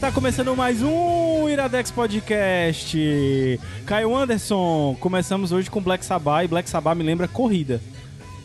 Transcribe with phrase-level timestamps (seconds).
[0.00, 3.60] Está começando mais um Iradex Podcast.
[3.84, 7.82] Caio Anderson, começamos hoje com Black Sabbath e Black Sabbath me lembra corrida.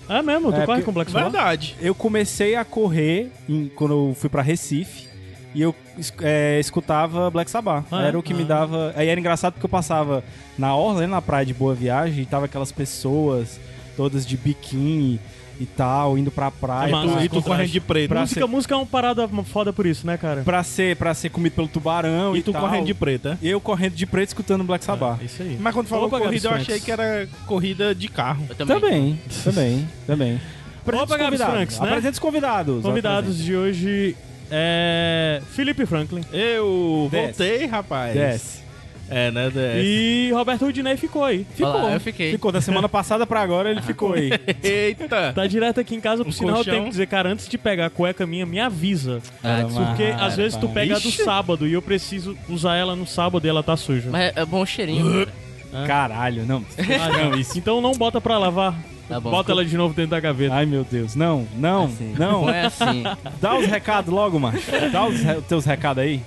[0.09, 0.51] É mesmo?
[0.51, 1.31] Tu É, corre com Black Sabbath?
[1.31, 1.75] Verdade.
[1.79, 5.07] Eu comecei a correr em- quando eu fui pra Recife
[5.53, 5.73] e eu
[6.21, 7.85] é, escutava Black Sabbath.
[7.89, 8.07] Ah, é?
[8.09, 8.91] era o que me dava.
[8.93, 10.25] Aí era engraçado porque eu passava
[10.57, 13.59] na orla, né, na praia de Boa Viagem, e tava aquelas pessoas
[13.95, 15.21] todas de biquíni
[15.59, 16.89] e tal, indo pra praia.
[16.89, 18.09] É massa, pra- e tu correndo de preto.
[18.09, 20.41] Pra música, ser- música é uma parada foda por isso, né, cara?
[20.41, 22.61] Pra ser, pra ser comido pelo tubarão e, E tu tal.
[22.61, 23.37] correndo de preto, é?
[23.41, 25.21] Eu correndo de preto escutando Black Sabbath.
[25.21, 25.57] É isso aí.
[25.59, 28.45] Mas quando falou Opa, corrida, eu achei que era corrida de carro.
[28.49, 28.79] Eu também.
[28.79, 30.41] Também, também, também.
[30.81, 31.55] Apresenta Opa, Gabs convidados.
[31.55, 31.87] Franks, né?
[31.87, 32.83] Apresenta os convidados.
[32.83, 34.15] Convidados de hoje
[34.51, 37.25] é Felipe Franklin Eu Desce.
[37.43, 38.13] voltei, rapaz.
[38.13, 38.64] Desce.
[39.09, 39.49] É, né?
[39.51, 39.79] Desce.
[39.85, 41.45] e Roberto Rudinei ficou aí.
[41.55, 41.71] Ficou.
[41.73, 42.31] Olá, eu fiquei.
[42.31, 42.51] Ficou.
[42.51, 44.31] Da semana passada pra agora ele ficou aí.
[44.63, 45.31] Eita!
[45.33, 46.73] Tá direto aqui em casa, por Um sinal eu colchão.
[46.73, 49.21] tenho que dizer, cara, antes de pegar a cueca minha, me avisa.
[49.43, 53.05] Ah, Porque às vezes tu pega a do sábado e eu preciso usar ela no
[53.05, 54.09] sábado e ela tá suja.
[54.09, 55.27] Mas é, é bom cheirinho.
[55.71, 55.87] cara.
[55.87, 56.65] Caralho, não.
[56.79, 57.57] Ah, não, isso.
[57.57, 58.73] Então não bota pra lavar.
[59.07, 59.29] Tá bom.
[59.29, 60.55] Bota ela de novo dentro da gaveta.
[60.55, 61.13] Ai, meu Deus.
[61.15, 62.15] Não, não, Assim.
[62.17, 62.41] não.
[62.41, 63.03] Bom é assim.
[63.39, 64.63] Dá os recados logo, macho.
[64.91, 66.21] Dá os re- teus recados aí.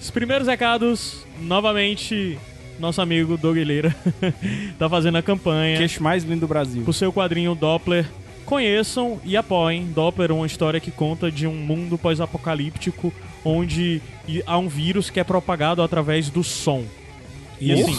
[0.00, 2.38] Os primeiros recados, novamente,
[2.78, 3.94] nosso amigo Doug Leira
[4.78, 5.78] tá fazendo a campanha.
[5.78, 6.84] Queixo mais lindo do Brasil.
[6.86, 8.06] o seu quadrinho Doppler.
[8.44, 9.86] Conheçam e apoiem.
[9.86, 14.02] Doppler é uma história que conta de um mundo pós-apocalíptico onde
[14.46, 16.84] há um vírus que é propagado através do som.
[17.60, 17.98] E assim.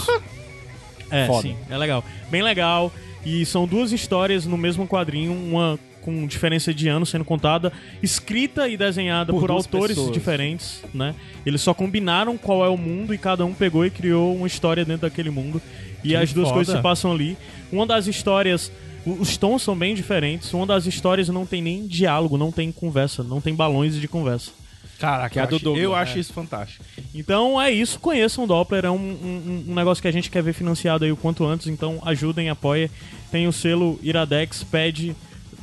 [1.10, 1.42] É, Foda.
[1.42, 2.04] sim, é legal.
[2.30, 2.92] Bem legal.
[3.24, 7.70] E são duas histórias no mesmo quadrinho, uma com diferença de ano sendo contada,
[8.02, 10.12] escrita e desenhada Por por, autores pessoas.
[10.12, 11.14] diferentes, né?
[11.44, 14.84] Eles só combinaram qual é o mundo e cada um pegou e criou uma história
[14.84, 15.60] dentro daquele mundo.
[16.04, 16.54] E Que as duas foda.
[16.54, 17.36] coisas se passam ali.
[17.72, 18.70] Uma das histórias,
[19.04, 20.52] os tons são bem diferentes.
[20.54, 24.52] Uma das histórias não tem nem diálogo, não tem conversa, não tem balões de conversa.
[24.98, 26.00] Caraca, Que é a do acho- Douglas, eu é.
[26.00, 26.82] acho isso fantástico.
[27.14, 30.42] Então é isso, conheçam o Doppler, é um, um- um negócio que a gente quer
[30.42, 32.88] ver financiado aí o quanto antes, então ajudem, apoiem.
[33.30, 35.14] Tem o selo Iradex, pede,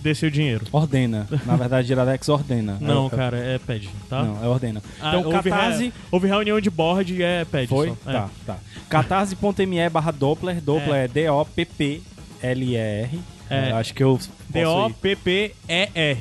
[0.03, 0.65] dê seu dinheiro.
[0.71, 1.27] Ordena.
[1.45, 2.77] Na verdade, Iradex ordena.
[2.79, 4.21] Não, É- cara, é pede, tá?
[4.23, 4.81] Não, é ordena.
[5.01, 5.85] Ah, Então, houve, Catarse...
[5.85, 7.93] re- houve reunião de board e é pede Foi?
[8.03, 8.09] só.
[8.09, 8.13] É.
[8.13, 8.57] Tá, tá.
[8.89, 10.61] Catarse.me barra Doppler.
[10.61, 13.09] Doppler é, D-O-P-P-L-E-R.
[13.49, 13.71] É.
[13.71, 14.19] Eu Acho que eu.
[14.49, 16.17] D-O-P-P-E-R.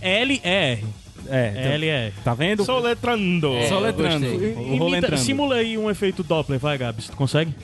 [0.00, 0.84] L-E-R.
[1.28, 2.12] É, então, L-E-R.
[2.24, 2.64] tá vendo?
[2.64, 3.52] Soletrando.
[3.54, 4.26] É, Só eu letrando.
[4.28, 4.52] gostei.
[4.54, 7.54] O rolo Imita- simula aí um efeito Doppler, vai, Gabs, tu consegue?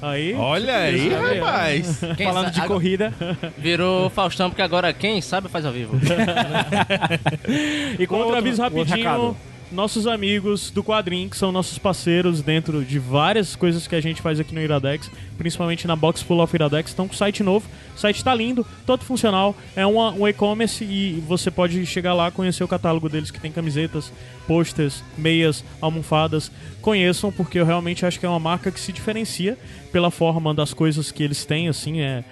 [0.00, 0.32] Aí.
[0.34, 1.34] Olha aí, ó.
[1.40, 2.00] rapaz.
[2.16, 3.12] Quem Falando de agora- corrida.
[3.56, 5.98] Virou Faustão, porque agora quem sabe faz ao vivo.
[7.98, 8.96] E com Outro outro aviso outro rapidinho.
[9.08, 9.36] recado.
[9.70, 14.22] Nossos amigos do quadrinho, que são nossos parceiros dentro de várias coisas que a gente
[14.22, 17.68] faz aqui no Iradex, principalmente na Box Full of Iradex, estão com site novo.
[17.94, 19.54] O site tá lindo, todo funcional.
[19.76, 23.52] É uma- um e-commerce e você pode chegar lá, conhecer o catálogo deles, que tem
[23.52, 24.10] camisetas,
[24.46, 26.50] posters, meias, almofadas.
[26.80, 29.58] Conheçam, porque eu realmente acho que é uma marca que se diferencia
[29.92, 32.24] pela forma das coisas que eles têm, assim, é.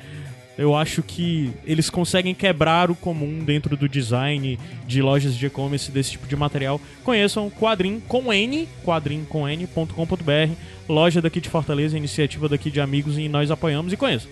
[0.59, 5.91] Eu acho que eles conseguem quebrar o comum dentro do design de lojas de e-commerce
[5.91, 6.81] desse tipo de material.
[7.05, 10.53] Conheçam Quadrim com N, quadrimcomn.com.br,
[10.89, 14.31] loja daqui de Fortaleza, iniciativa daqui de amigos e nós apoiamos e conheçam.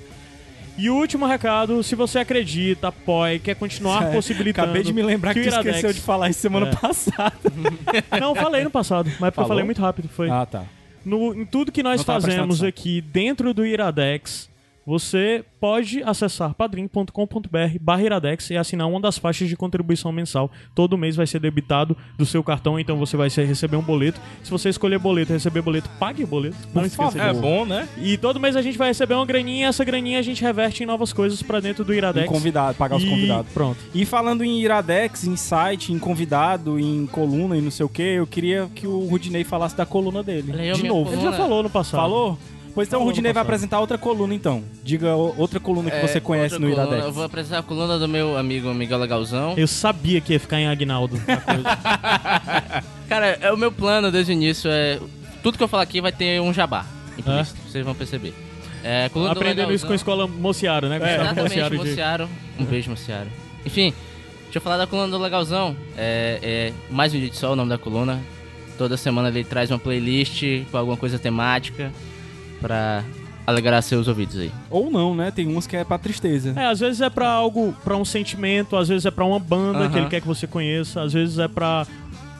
[0.77, 4.65] E o último recado, se você acredita, apoie, quer continuar possibilitando.
[4.71, 6.75] Acabei de me lembrar que, Iradex- esqueceu de falar isso semana É.
[6.75, 7.35] passada.
[8.21, 10.09] Não, falei no passado, mas é porque eu falei muito rápido.
[10.09, 10.29] Foi.
[10.29, 10.65] Ah, tá.
[11.05, 14.49] No, em tudo que nós Não fazemos aqui dentro do Iradex,
[14.87, 20.51] você pode acessar padrim.com.br barra Iradex e assinar uma das faixas de contribuição mensal.
[20.75, 24.21] Todo mês vai ser debitado do seu cartão, então você vai receber um boleto.
[24.43, 26.57] Se você escolher boleto e receber boleto, pague o boleto.
[26.75, 27.21] Não Por esqueça favor.
[27.21, 27.89] É bom, né?
[27.99, 30.83] E todo mês a gente vai receber uma graninha e essa graninha a gente reverte
[30.83, 32.29] em novas coisas pra dentro do Em Iradex.
[32.29, 33.53] convidado, pagar os E convidados.
[33.53, 33.79] Pronto.
[33.95, 38.03] E falando em Iradex, em site, em convidado, em coluna e não sei o que,
[38.03, 40.53] eu queria que o Rudinei falasse da coluna dele.
[40.71, 41.09] A de novo.
[41.11, 41.31] Ele coluna.
[41.33, 42.01] já falou no passado.
[42.01, 42.39] Falou?
[42.75, 44.65] Pois então o Rudinei vai apresentar outra coluna então.
[44.83, 47.05] Diga outra coluna que É, você conhece no coluna, Iradex.
[47.05, 49.55] Eu vou apresentar a coluna do meu amigo Miguel Legalzão.
[49.57, 51.17] Eu sabia que ia ficar em Agnaldo.
[53.09, 54.99] Cara, é o meu plano desde o início é.
[55.41, 56.85] Tudo que eu falar aqui vai ter um jabá.
[57.17, 58.35] Implícito, vocês vão perceber.
[58.83, 60.99] É, Aprendendo isso com a escola Mociaro, né?
[60.99, 62.29] Gustavo Exatamente, Mociaro de- Mociaro.
[62.59, 63.29] Um beijo, Mociaro.
[63.65, 63.95] Enfim,
[64.45, 65.77] deixa eu falar da coluna do Legalzão.
[65.97, 68.21] É, é mais um dia de sol, o nome da coluna.
[68.77, 71.93] Toda semana ele traz uma playlist com alguma coisa temática
[72.65, 73.05] pra
[73.47, 74.51] alegrar seus ouvidos aí.
[74.71, 75.31] Ou não, né?
[75.31, 76.55] Tem umas que é pra tristeza.
[76.57, 79.81] É, às vezes é pra algo, pra um sentimento, às vezes é pra uma banda
[79.81, 79.91] Aham.
[79.91, 81.87] que ele quer que você conheça, às vezes é pra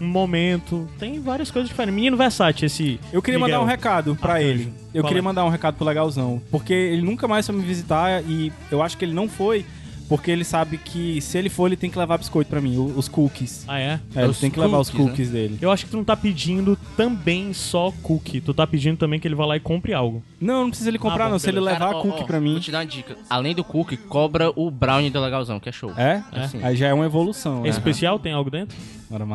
[0.01, 0.89] um momento.
[0.99, 1.95] Tem várias coisas diferentes.
[1.95, 2.99] Menino Versace, esse.
[3.13, 3.65] Eu queria mandar Miguel.
[3.67, 4.49] um recado pra Arcanjo.
[4.51, 4.73] ele.
[4.95, 5.23] Eu Qual queria é?
[5.23, 6.41] mandar um recado pro Legalzão.
[6.51, 9.67] Porque ele nunca mais foi me visitar e eu acho que ele não foi
[10.09, 13.09] porque ele sabe que se ele for, ele tem que levar biscoito pra mim, os
[13.09, 13.65] cookies.
[13.67, 14.01] Ah, é?
[14.15, 15.35] É, ele tem que levar os cookies, né?
[15.41, 15.59] dele.
[15.61, 18.41] Eu acho que tu não tá pedindo também só cookie.
[18.41, 20.23] Tu tá pedindo também que ele vá lá e compre algo.
[20.41, 21.39] Não, não precisa ele comprar, Ah, bom, não.
[21.39, 22.53] Se ele levar Cara, ó, cookie ó, pra mim.
[22.53, 23.17] Vou te dar uma dica.
[23.29, 25.93] Além do cookie, cobra o brownie do Legalzão, que é show.
[25.97, 26.23] É?
[26.33, 26.63] Assim.
[26.63, 27.63] Aí já é uma evolução.
[27.63, 27.69] né?
[27.69, 28.77] Especial tem algo dentro?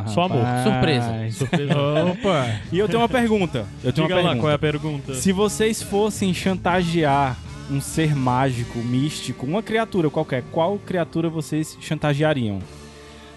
[0.07, 0.43] Só amor.
[0.63, 1.31] Surpresa.
[1.31, 1.73] Surpresa.
[2.11, 2.59] Opa!
[2.71, 3.65] E eu tenho uma pergunta.
[3.83, 4.41] Eu tenho Diga uma lá pergunta.
[4.41, 5.13] qual é a pergunta.
[5.13, 7.37] Se vocês fossem chantagear
[7.69, 12.59] um ser mágico, místico, uma criatura qualquer, qual criatura vocês chantageariam?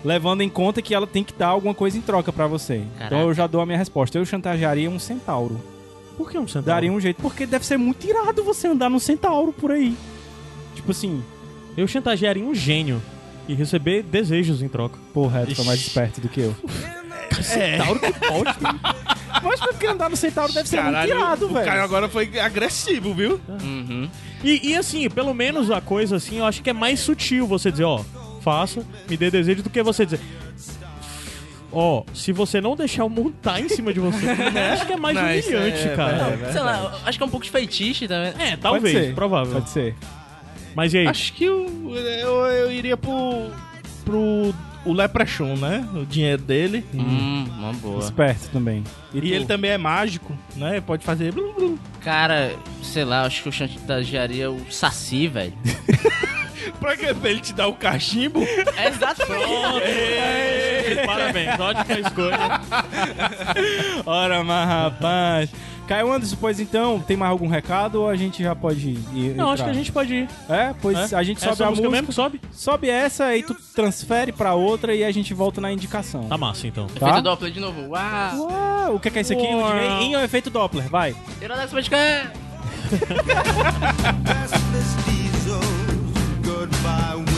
[0.04, 2.76] Levando em conta que ela tem que dar alguma coisa em troca pra você.
[2.96, 3.16] Então Caraca.
[3.28, 4.18] eu já dou a minha resposta.
[4.18, 5.60] Eu chantagearia um centauro.
[6.16, 6.66] Por que um centavo?
[6.66, 7.22] Daria um jeito.
[7.22, 9.96] Porque deve ser muito irado você andar num centauro por aí.
[10.74, 11.22] Tipo assim,
[11.76, 13.00] Eu chantagearia um gênio
[13.48, 14.98] e receber desejos em troca.
[15.14, 16.54] porra, tu tá mais esperto do que eu.
[17.42, 18.56] Centauro que pode.
[19.42, 21.64] Mas porque andar no centauro deve ser Caralho, muito irado, o velho.
[21.64, 23.40] cara agora foi agressivo, viu?
[23.48, 24.08] Uhum.
[24.44, 27.70] E, e assim, pelo menos a coisa assim, eu acho que é mais sutil você
[27.70, 28.02] dizer, ó,
[28.40, 30.20] faça, me dê desejo, do que você dizer.
[31.74, 34.96] Ó, se você não deixar eu montar em cima de você, eu acho que é
[34.96, 36.38] mais Não, isso humilhante, é- cara.
[36.42, 38.34] é Sei lá, acho que é um pouco de feitiço também.
[38.38, 39.54] É, Pode talvez, ser, provável.
[39.54, 39.94] Pode ser.
[40.74, 41.06] Mas e aí?
[41.06, 41.66] Acho que eu,
[41.96, 43.50] eu, eu iria pro.
[44.04, 44.54] Pro.
[44.84, 45.88] o Leprechaun, né?
[45.94, 46.84] O dinheiro dele.
[46.94, 48.00] Hum, uma boa.
[48.00, 48.84] Esperto também.
[49.14, 49.26] E, tu?
[49.26, 50.80] ele também é mágico, né?
[50.80, 51.32] Pode fazer.
[51.32, 51.78] blu, blu.
[52.00, 55.52] Cara, sei lá, acho que eu chantagearia o Saci, velho.
[56.78, 58.40] Pra que pra ele te dar o cachimbo?
[58.42, 59.86] Exatamente.
[59.86, 62.60] Ei, Parabéns, ótima escolha.
[64.06, 65.50] Ora, mas rapaz.
[65.92, 69.34] Caio Anderson, pois então, tem mais algum recado ou a gente já pode ir?
[69.36, 70.28] Não, acho que a gente pode ir.
[70.48, 71.16] É, pois É?
[71.16, 72.40] a gente sobe Essa a música música, mesmo que sobe?
[72.50, 76.24] sobe essa, aí tu transfere pra outra e a gente volta na indicação.
[76.24, 76.86] Tá massa, então.
[76.86, 77.08] Tá?
[77.08, 77.88] Efeito Doppler de novo.
[77.88, 78.48] Uau.
[78.48, 79.46] Uau, o que é, que é isso aqui?
[79.46, 79.76] Uau.
[80.00, 81.14] Em, em efeito Doppler, vai.
[86.42, 87.22] Goodbye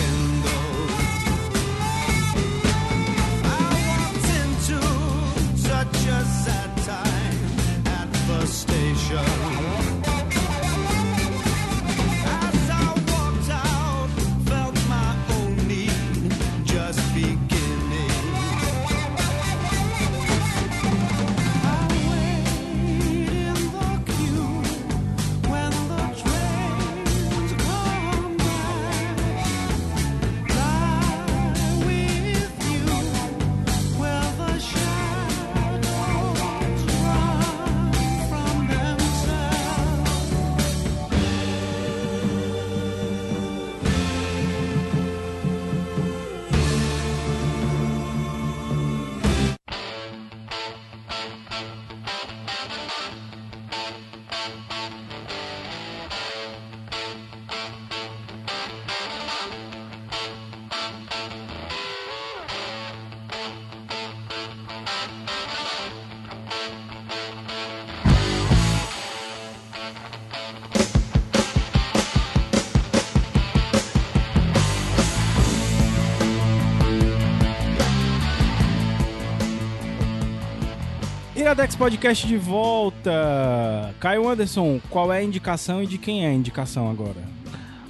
[81.55, 83.95] Iradex Podcast de volta.
[84.01, 87.23] Caio Anderson, qual é a indicação e de quem é a indicação agora?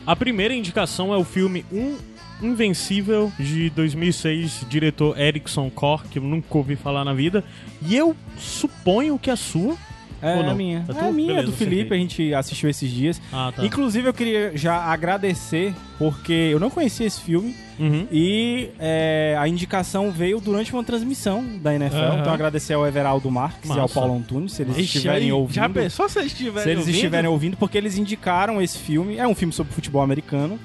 [0.07, 1.97] A primeira indicação é o filme Um
[2.43, 7.43] Invencível de 2006, diretor Erickson Kor, que eu nunca ouvi falar na vida.
[7.81, 9.79] E eu suponho que a sua.
[10.25, 10.51] É Ou não?
[10.51, 10.85] a minha.
[10.89, 13.21] É É, a minha, Beleza, do Felipe, a gente assistiu esses dias.
[13.33, 13.65] Ah, tá.
[13.65, 18.07] Inclusive, eu queria já agradecer, porque eu não conhecia esse filme Uhum.
[18.11, 21.97] e é, a indicação veio durante uma transmissão da NFL.
[21.97, 22.19] Aham.
[22.21, 23.95] Então, agradecer ao Everaldo Marques e ao Massa.
[23.95, 25.55] Paulo Antunes, se eles Ixi, estiverem aí, ouvindo.
[25.57, 26.95] Já pensou se eles estiverem Se eles ouvindo?
[26.95, 29.17] estiverem ouvindo, porque eles indicaram esse filme.
[29.19, 30.59] É um filme sobre futebol americano.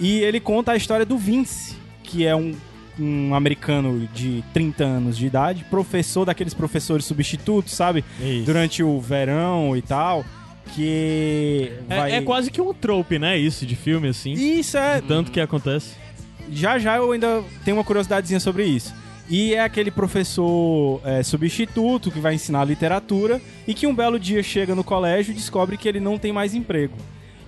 [0.00, 2.54] E ele conta a história do Vince, que é um,
[2.98, 8.04] um americano de 30 anos de idade, professor daqueles professores substitutos, sabe?
[8.20, 8.44] Isso.
[8.46, 10.24] Durante o verão e tal.
[10.74, 11.72] Que.
[11.88, 13.36] É, vai- é quase que um trope, né?
[13.38, 14.32] Isso, de filme, assim.
[14.32, 15.00] Isso é.
[15.00, 15.94] Tanto que acontece.
[16.50, 18.94] Já já eu ainda tenho uma curiosidadezinha sobre isso.
[19.28, 24.42] E é aquele professor é, substituto que vai ensinar literatura e que um belo dia
[24.42, 26.94] chega no colégio e descobre que ele não tem mais emprego.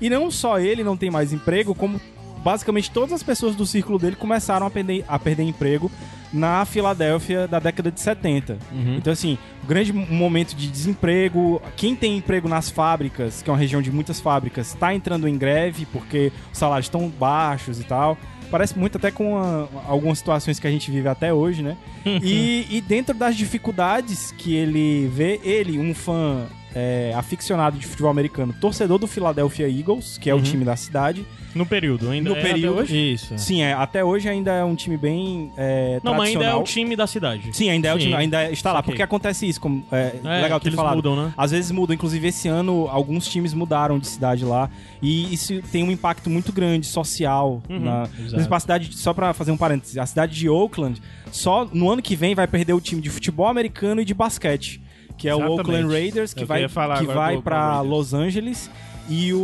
[0.00, 2.00] E não só ele não tem mais emprego, como
[2.44, 5.90] basicamente todas as pessoas do círculo dele começaram a perder, a perder emprego
[6.32, 8.58] na Filadélfia da década de 70.
[8.96, 11.62] Então, assim, um grande momento de desemprego.
[11.76, 15.38] Quem tem emprego nas fábricas, que é uma região de muitas fábricas, está entrando em
[15.38, 18.18] greve porque os salários estão baixos e tal.
[18.50, 21.76] Parece muito até com a- algumas situações que a gente vive até hoje, né?
[22.04, 28.10] e, e dentro das dificuldades que ele vê, ele, um fã é, aficionado de futebol
[28.10, 31.24] americano, torcedor do Philadelphia Eagles, que é o time da cidade.
[31.54, 33.12] No período, ainda No é período, até hoje?
[33.12, 33.38] Isso.
[33.38, 36.64] Sim, é, até hoje ainda é um time bem é, Não, mas ainda é o
[36.64, 37.56] time da cidade.
[37.56, 38.06] Sim, ainda é o Sim.
[38.06, 38.90] time, ainda está lá, Saquei.
[38.92, 40.96] porque acontece isso, como é, É, legal que ter eles falado.
[40.96, 41.32] mudam, né?
[41.36, 44.68] Às vezes mudam, inclusive esse ano alguns times mudaram de cidade lá
[45.00, 48.08] e isso tem um impacto muito grande social Uhum, na
[48.56, 51.00] a cidade, de- só pra fazer um parênteses, a cidade de Oakland
[51.30, 54.80] só no ano que vem vai perder o time de futebol americano e de basquete,
[55.16, 55.60] que é o Exatamente.
[55.60, 57.88] Oakland Raiders que Eu vai que vai para Raiders.
[57.90, 58.70] Los Angeles
[59.08, 59.38] e o,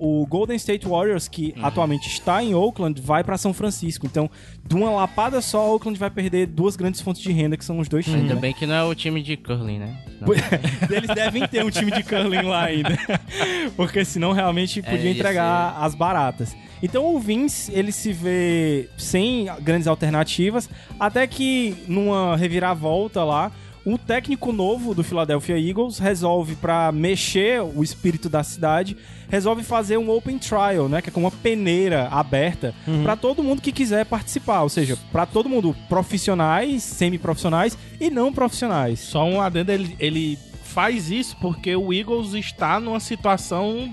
[0.00, 1.66] o Golden State Warriors, que Uhum.
[1.66, 4.06] atualmente está em Oakland, vai para São Francisco.
[4.06, 4.30] Então,
[4.64, 7.88] de uma lapada só, Oakland vai perder duas grandes fontes de renda, que são os
[7.88, 8.20] dois times.
[8.22, 8.40] Ainda né?
[8.40, 9.96] bem que não é o time de curling, né?
[10.20, 12.96] Senão- Eles devem ter um time de curling lá ainda.
[13.76, 16.56] Porque senão realmente podia ia entregar as baratas.
[16.80, 20.68] Então o Vince, ele se vê sem grandes alternativas,
[21.00, 23.50] até que numa reviravolta lá,
[23.84, 28.96] o técnico novo do Philadelphia Eagles resolve pra mexer o espírito da cidade,
[29.28, 33.60] resolve fazer um open trial, né, que é como uma peneira aberta pra todo mundo
[33.60, 39.00] que quiser participar, ou seja, pra todo mundo, profissionais, semi-profissionais e não profissionais.
[39.00, 43.92] Só um adendo, ele, ele faz isso porque o Eagles está numa situação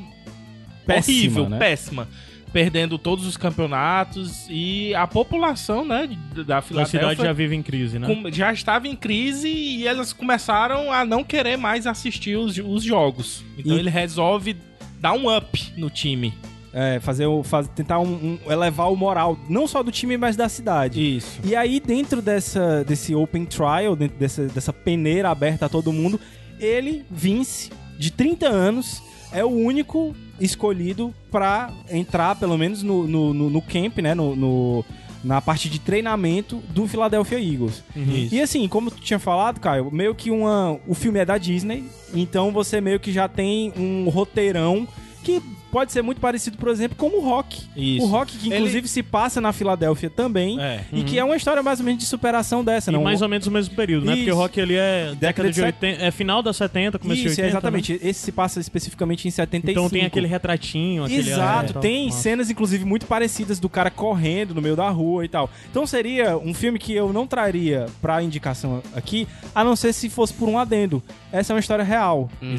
[0.86, 1.60] Péssima, horrível, né?
[1.60, 2.08] péssima.
[2.54, 7.56] Perdendo todos os campeonatos e a população, né, de- da A Filadélfia cidade já vive
[7.56, 8.08] em crise, né?
[8.34, 13.44] já estava em crise e elas começaram a não querer mais assistir os, os jogos.
[13.58, 14.58] Então E- ele resolve
[15.00, 16.34] dar um up no time.
[16.74, 20.38] É, fazer o, faz, tentar um- um- elevar o moral, não só do time, mas
[20.38, 21.18] da cidade.
[21.18, 21.40] Isso.
[21.44, 26.18] E aí, dentro dessa, desse open trial, dentro dessa, dessa peneira aberta a todo mundo,
[26.60, 33.34] ele, Vince, de 30 anos, é o único escolhido pra entrar, pelo menos, no, no,
[33.34, 34.14] no- no camp, né?
[34.14, 34.86] No, no-
[35.24, 37.84] na parte de treinamento do Philadelphia Eagles.
[37.96, 38.34] Isso.
[38.36, 40.80] E assim, como tu tinha falado, Caio, meio que uma.
[40.88, 41.84] O filme é da Disney,
[42.14, 44.88] então você meio que já tem um roteirão
[45.24, 45.40] que
[45.72, 47.62] pode ser muito parecido, por exemplo, com o Rock.
[47.76, 48.06] Isso.
[48.06, 50.60] O Rock, que Ele- inclusive se passa na Filadélfia também.
[50.62, 50.82] É.
[50.92, 53.04] E que é uma história mais ou menos de superação dessa, E não?
[53.04, 54.14] mais ou menos o mesmo período, né?
[54.14, 54.38] Porque Isso.
[54.38, 57.28] o rock ele é década de de set- 80, é final da 70, começo de
[57.28, 57.48] Isso, 80.
[57.48, 57.94] é exatamente.
[57.94, 58.00] né?
[58.04, 59.72] Esse se passa especificamente em 75.
[59.80, 64.54] Então tem aquele retratinho, aquele Exato, é, tem cenas inclusive muito parecidas do cara correndo
[64.54, 65.50] no meio da rua e tal.
[65.70, 70.10] Então seria um filme que eu não traria pra indicação aqui, a não ser se
[70.10, 71.02] fosse por um adendo.
[71.32, 72.30] Essa é uma história real.
[72.42, 72.54] Então o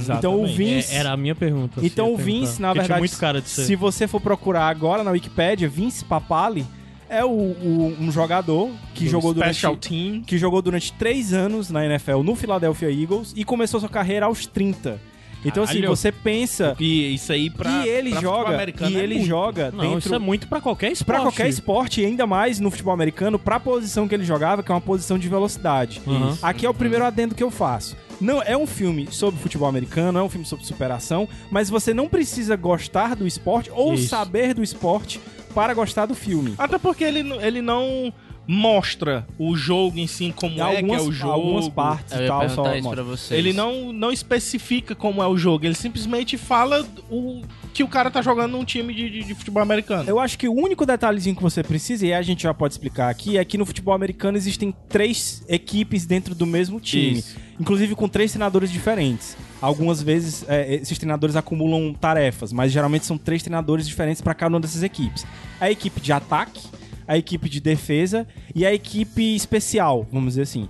[0.47, 0.57] Exatamente.
[0.57, 0.95] Vince.
[0.95, 1.81] É, era a minha pergunta.
[1.83, 2.17] Então o.
[2.17, 3.65] Vince, na verdade, muito cara de ser.
[3.65, 6.65] se você for procurar agora na Wikipédia, Vince Papali
[7.09, 10.23] é o, o- um jogador que Do jogou durante Team.
[10.27, 14.47] que jogou durante três anos na NFL no Philadelphia Eagles e começou sua carreira aos
[14.47, 14.99] 30.
[15.45, 15.97] Então assim, Caralho.
[15.97, 17.69] você pensa E isso aí pra.
[17.85, 19.27] e ele pra joga americano e é ele muito.
[19.27, 21.05] joga Não, dentro isso é muito pra qualquer esporte.
[21.07, 24.71] Pra qualquer esporte, e ainda mais no futebol americano, pra posição que ele jogava, que
[24.71, 26.01] é uma posição de velocidade.
[26.07, 26.39] Uhum.
[26.41, 27.97] Aqui é o primeiro adendo que eu faço.
[28.23, 32.09] Não é um filme sobre futebol americano, é um filme sobre superação, mas você não
[32.09, 34.09] precisa gostar do esporte ou Isso.
[34.09, 35.21] saber do esporte
[35.55, 36.55] para gostar do filme.
[36.57, 38.13] Até porque ele, ele não
[38.47, 41.33] mostra o jogo em si como é que é algumas, o jogo.
[41.33, 42.91] algumas partes Eu e tal, só isso mostra.
[42.91, 43.39] pra vocês.
[43.39, 48.11] Ele não, não especifica como é o jogo, ele simplesmente fala o que o cara
[48.11, 50.09] tá jogando num time de, de, de futebol americano.
[50.09, 53.09] Eu acho que o único detalhezinho que você precisa, e a gente já pode explicar
[53.09, 57.19] aqui, é que no futebol americano existem três equipes dentro do mesmo time.
[57.19, 57.37] Isso.
[57.59, 59.37] Inclusive com três treinadores diferentes.
[59.61, 64.55] Algumas vezes é, esses treinadores acumulam tarefas, mas geralmente são três treinadores diferentes para cada
[64.55, 65.25] uma dessas equipes.
[65.61, 66.61] A equipe de ataque,
[67.07, 70.69] a equipe de defesa e a equipe especial, vamos dizer assim.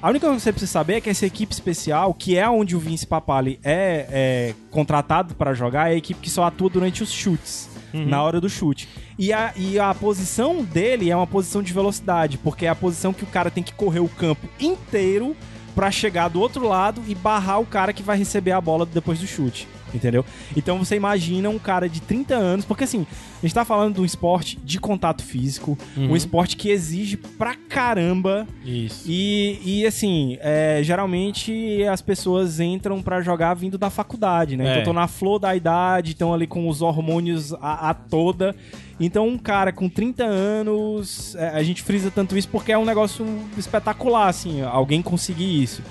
[0.00, 2.76] A única coisa que você precisa saber é que essa equipe especial, que é onde
[2.76, 7.02] o Vince Papali é, é contratado para jogar, é a equipe que só atua durante
[7.02, 7.68] os chutes.
[7.92, 8.88] Na hora do chute.
[9.16, 13.12] E a, e a posição dele é uma posição de velocidade, porque é a posição
[13.12, 15.36] que o cara tem que correr o campo inteiro
[15.76, 19.20] pra chegar do outro lado e barrar o cara que vai receber a bola depois
[19.20, 19.68] do chute.
[19.94, 20.24] Entendeu?
[20.56, 23.06] Então você imagina um cara de 30 anos, porque assim,
[23.38, 27.54] a gente tá falando de um esporte de contato físico, um esporte que exige pra
[27.54, 28.46] caramba.
[28.64, 29.04] Isso.
[29.06, 34.64] E, e assim, é, geralmente as pessoas entram pra jogar vindo da faculdade, né?
[34.64, 34.68] É.
[34.70, 38.54] Então estão na flor da idade, estão ali com os hormônios a, a toda.
[38.98, 42.84] Então um cara com 30 anos, é, a gente frisa tanto isso porque é um
[42.84, 43.24] negócio
[43.56, 45.82] espetacular, assim, alguém conseguir isso.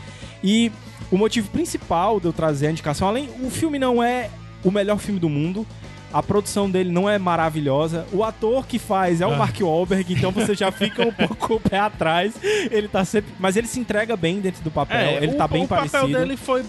[0.44, 0.72] E
[1.14, 4.32] o motivo principal de eu trazer a indicação, além, o filme não é
[4.64, 5.64] o melhor filme do mundo.
[6.12, 8.06] A produção dele não é maravilhosa.
[8.12, 9.38] O ator que faz é o Ah.
[9.38, 12.34] Mark Wahlberg, então você já fica um pouco o pé atrás.
[12.72, 13.32] Ele tá sempre.
[13.40, 14.98] Mas ele se entrega bem dentro do papel.
[14.98, 16.02] É, ele o, tá bem o parecido.
[16.02, 16.64] papel dele foi.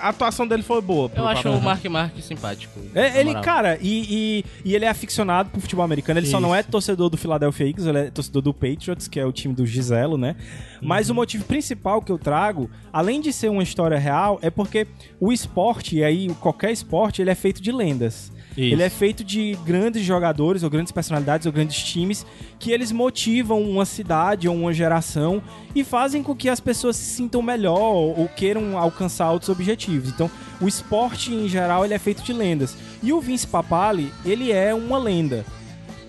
[0.00, 1.10] A atuação dele foi boa.
[1.14, 1.58] Eu acho papel.
[1.58, 2.80] o Mark Mark simpático.
[2.94, 3.42] É, ele, moral.
[3.42, 6.18] cara, e, e, e ele é aficionado por futebol americano.
[6.18, 6.46] Ele só Isso.
[6.46, 9.54] não é torcedor do Philadelphia Eagles, ele é torcedor do Patriots, que é o time
[9.54, 10.36] do Giselo, né?
[10.80, 11.12] Mas Uhum.
[11.12, 14.86] o motivo principal que eu trago, além de ser uma história real, é porque
[15.20, 18.32] o esporte, e aí qualquer esporte, ele é feito de lendas.
[18.60, 18.74] Isso.
[18.74, 22.26] Ele é feito de grandes jogadores, ou grandes personalidades, ou grandes times,
[22.58, 25.42] que eles motivam uma cidade ou uma geração
[25.74, 30.10] e fazem com que as pessoas se sintam melhor ou queiram alcançar outros objetivos.
[30.10, 32.76] Então, o esporte em geral ele é feito de lendas.
[33.02, 35.44] E o Vince Papali, ele é uma lenda.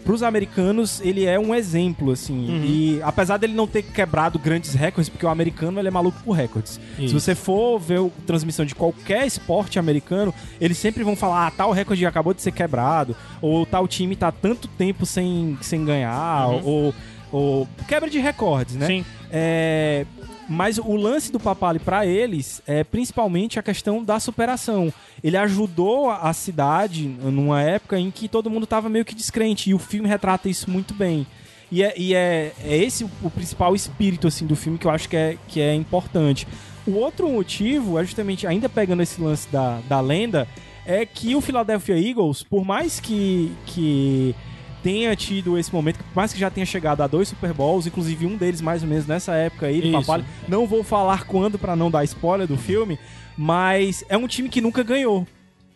[0.03, 2.61] Para os americanos, ele é um exemplo, assim.
[2.65, 6.33] E apesar dele não ter quebrado grandes recordes, porque o americano ele é maluco por
[6.33, 6.79] recordes.
[6.95, 7.19] Se Isso.
[7.19, 11.71] você for ver a transmissão de qualquer esporte americano, eles sempre vão falar: ah, tal
[11.71, 16.93] recorde acabou de ser quebrado, ou tal time tá tanto tempo sem, sem ganhar, ou,
[17.31, 17.67] ou.
[17.87, 18.87] Quebra de recordes, né?
[18.87, 19.05] Sim.
[19.31, 20.05] É,
[20.51, 24.93] mas o lance do Papali pra eles é principalmente a questão da superação.
[25.23, 29.73] Ele ajudou a cidade numa época em que todo mundo tava meio que descrente e
[29.73, 31.25] o filme retrata isso muito bem.
[31.71, 34.91] E é, e é, é esse o, o principal espírito assim do filme que eu
[34.91, 36.45] acho que é, que é importante.
[36.85, 40.45] O outro motivo é justamente, ainda pegando esse lance da, da lenda,
[40.85, 44.35] é que o Philadelphia Eagles, por mais que, que
[44.83, 48.25] tenha tido esse momento, por mais que já tenha chegado a dois Super Bowls, inclusive
[48.25, 49.91] um deles mais ou menos nessa época aí, do.
[49.91, 50.25] Papali.
[50.47, 52.99] Não vou falar quando pra não dar spoiler do filme,
[53.37, 55.25] mas é um time que nunca ganhou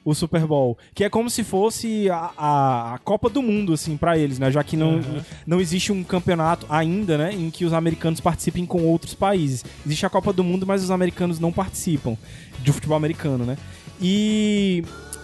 [0.05, 3.97] o Super Bowl, que é como se fosse a, a, a Copa do Mundo, assim,
[3.97, 4.51] pra eles, né?
[4.51, 5.01] Já que não,
[5.47, 9.65] não existe um campeonato ainda, né, em que os americanos participem com outros países.
[9.83, 12.15] Existe a Copa do Mundo, mas os americanos não participam
[12.61, 13.57] de futebol americano, né?
[13.99, 14.83] E,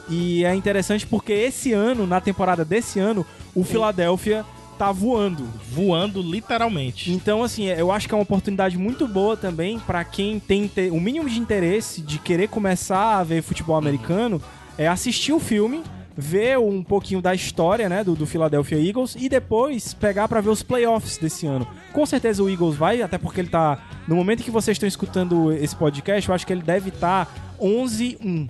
[0.09, 3.23] e é interessante porque esse ano, na temporada desse ano,
[3.55, 4.45] o Philadelphia
[4.77, 5.47] tá voando.
[5.71, 7.11] Voando literalmente.
[7.11, 10.89] Então, assim, eu acho que é uma oportunidade muito boa também pra quem tem te-
[10.89, 14.41] o mínimo de interesse de querer começar a ver futebol americano,
[14.77, 15.83] é assistir o filme,
[16.17, 20.49] ver um pouquinho da história, né, do, do Philadelphia Eagles e depois pegar pra ver
[20.49, 21.67] os playoffs desse ano.
[21.93, 25.51] Com certeza o Eagles vai, até porque ele tá no momento que vocês estão escutando
[25.53, 28.47] esse podcast, eu acho que ele deve estar 11-1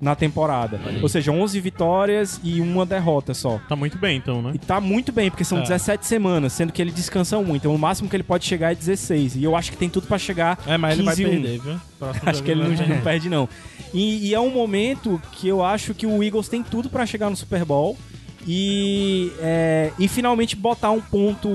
[0.00, 0.80] na temporada.
[1.02, 3.60] Ou seja, 11 vitórias e uma derrota só.
[3.68, 4.52] Tá muito bem, então, né?
[4.54, 5.62] E tá muito bem, porque são É.
[5.62, 7.62] 17 semanas, sendo que ele descansa muito.
[7.62, 9.36] Então o máximo que ele pode chegar é 16.
[9.36, 10.58] E eu acho que tem tudo pra chegar.
[10.66, 11.30] É, mas ele vai 15 -1.
[11.42, 11.80] perder, viu?
[12.24, 13.48] Acho que ele não, vai não perde, não.
[13.92, 17.28] E, e é um momento que eu acho que o Eagles tem tudo pra chegar
[17.28, 17.96] no Super Bowl.
[18.46, 21.48] E, é, e finalmente botar um ponto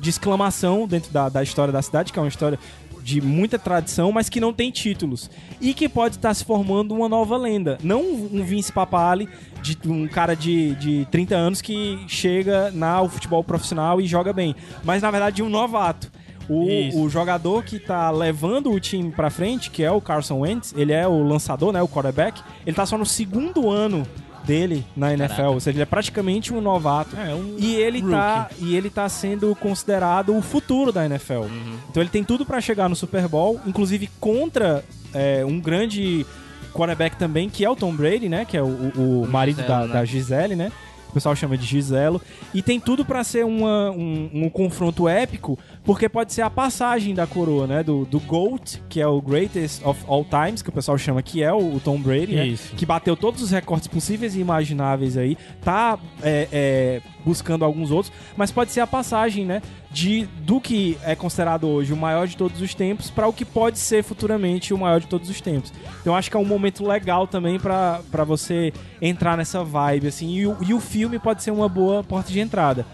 [0.00, 2.58] de exclamação dentro da, da história da cidade, que é uma história
[3.06, 5.30] de muita tradição, mas que não tem títulos.
[5.60, 7.78] E que pode estar se formando uma nova lenda.
[7.80, 9.28] Não um Vince Papali,
[9.62, 14.56] de um cara de, de 30 anos que chega na futebol profissional e joga bem.
[14.82, 16.10] Mas na verdade um novato.
[16.48, 20.74] O, o jogador que tá levando o time pra frente, que é o Carson Wentz,
[20.76, 24.04] ele é o lançador, né, o quarterback, ele tá só no segundo ano
[24.46, 25.50] dele na NFL, Caraca.
[25.50, 27.16] ou seja, ele é praticamente um novato.
[27.16, 31.44] É, um E ele tá e ele tá sendo considerado o futuro da NFL.
[31.90, 36.24] Então ele tem tudo pra chegar no Super Bowl, inclusive contra é, um grande
[36.72, 39.68] quarterback também, que é o Tom Brady, né, que é o, o- o marido Gisele,
[39.80, 39.92] da, né?
[39.94, 40.72] da Gisele, né?
[41.08, 42.20] O pessoal chama de Giselo.
[42.52, 47.14] E tem tudo pra ser uma- um, um confronto épico, porque pode ser a passagem
[47.14, 47.82] da coroa, né?
[47.82, 51.44] Do, do GOAT, que é o Greatest of All Times, que o pessoal chama que
[51.44, 52.46] é o, o Tom Brady, né?
[52.48, 52.74] Isso.
[52.74, 55.38] Que bateu todos os recordes possíveis e imagináveis aí.
[55.62, 59.62] Tá é, é, buscando alguns outros, mas pode ser a passagem, né?
[59.88, 63.44] De, do que é considerado hoje o maior de todos os tempos para o que
[63.44, 65.72] pode ser futuramente o maior de todos os tempos.
[66.00, 70.34] Então acho que é um momento legal também pra você entrar nessa vibe, assim.
[70.34, 72.84] E o, e o filme pode ser uma boa porta de entrada.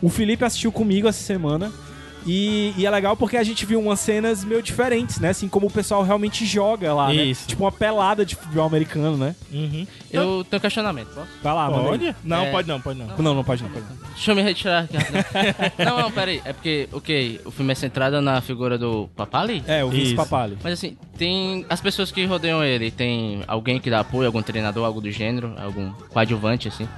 [0.00, 1.70] O Felipe assistiu comigo essa semana.
[2.26, 5.30] E, e é legal porque a gente viu umas cenas meio diferentes, né?
[5.30, 7.24] Assim, como o pessoal realmente joga lá, né?
[7.24, 7.46] Isso.
[7.48, 9.34] Tipo uma pelada de futebol americano, né?
[9.52, 9.86] Uhum.
[10.10, 11.28] Eu tenho um questionamento, posso?
[11.42, 11.88] Vai lá, manda aí.
[11.88, 12.16] Pode?
[12.24, 12.50] Não, É.
[12.50, 13.06] pode não, pode não.
[13.18, 13.96] Não, não pode não, pode não.
[14.14, 14.96] Deixa eu me retirar aqui.
[14.96, 15.24] rapidão.
[15.96, 16.40] não, não, peraí.
[16.44, 19.62] É porque, ok, o filme é centrado na figura do Papali?
[19.66, 20.16] É, o Vince Isso.
[20.16, 20.58] Papali.
[20.62, 24.84] Mas assim, tem as pessoas que rodeiam ele, tem alguém que dá apoio, algum treinador,
[24.84, 26.88] algo do gênero, algum coadjuvante, assim.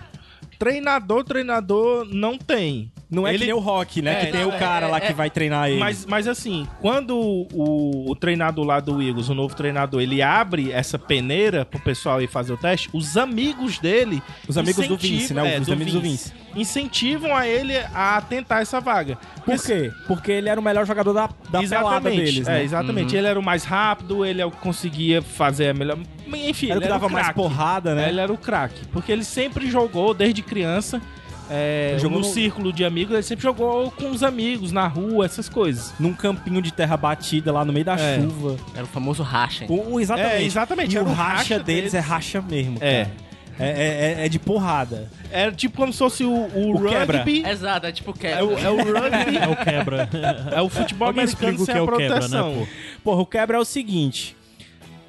[0.59, 2.91] Treinador, treinador não tem.
[3.11, 4.13] Não é Ele- que nem o Rock, né?
[4.23, 5.81] É, que tem não, o cara é- lá é- que vai treinar ele.
[5.81, 10.71] Mas, mas assim, quando o, o treinador lá do Eagles, o novo treinador, ele abre
[10.71, 14.23] essa peneira pro pessoal ir fazer o teste, os amigos dele.
[14.47, 15.57] Os amigos do Vince, né?
[15.57, 16.33] é, Os amigos do Vince.
[16.55, 19.19] Incentivam a ele a tentar essa vaga.
[19.45, 19.91] Por quê?
[20.07, 22.65] Porque ele era o melhor jogador da, da pelada deles, é, né?
[22.65, 23.17] exatamente.
[23.17, 25.99] Ele era o mais rápido, ele é o que conseguia fazer a melhor.
[26.29, 28.07] Enfim, Era ele que dava mais porrada, né?
[28.07, 28.87] É, Ele era o craque.
[28.93, 31.01] Porque ele sempre jogou desde criança.
[31.51, 35.25] É, Jogou no no- círculo de amigos, ele sempre jogou com os amigos, na rua,
[35.27, 35.93] essas coisas.
[35.99, 38.21] Num campinho de terra batida lá no meio da É.
[38.21, 38.57] chuva.
[38.75, 39.65] Era o famoso racha.
[39.65, 39.71] hein?
[39.71, 40.35] O, o- exatamente.
[40.35, 41.95] É, exatamente, E o o racha, racha deles deles.
[41.95, 42.79] é racha mesmo.
[42.81, 43.05] É.
[43.05, 43.31] cara.
[43.59, 45.11] É, é, é- é de porrada.
[45.31, 47.19] Era tipo como se fosse o, o, O quebra.
[47.19, 47.45] rugby.
[47.47, 48.63] Exato, é tipo É o, quebra.
[48.65, 50.09] é o rugby, É o quebra.
[50.53, 52.55] é o futebol Alguém americano explica o sem que é a o quebra, né, proteção.
[52.55, 52.67] pô?
[53.05, 54.35] Porra, o quebra é o seguinte: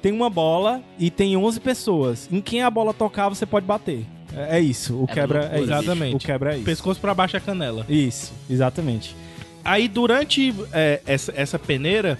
[0.02, 2.28] tem uma bola e tem 11 pessoas.
[2.30, 4.04] Em quem a bola tocar, você pode bater.
[4.36, 4.94] É, é isso.
[4.94, 5.64] O É quebra é isso.
[5.64, 6.16] Exatamente.
[6.16, 6.64] O quebra é isso.
[6.64, 7.84] Pescoço pra baixo a canela.
[7.88, 9.14] Isso, exatamente.
[9.64, 12.18] Aí durante é, essa, essa peneira,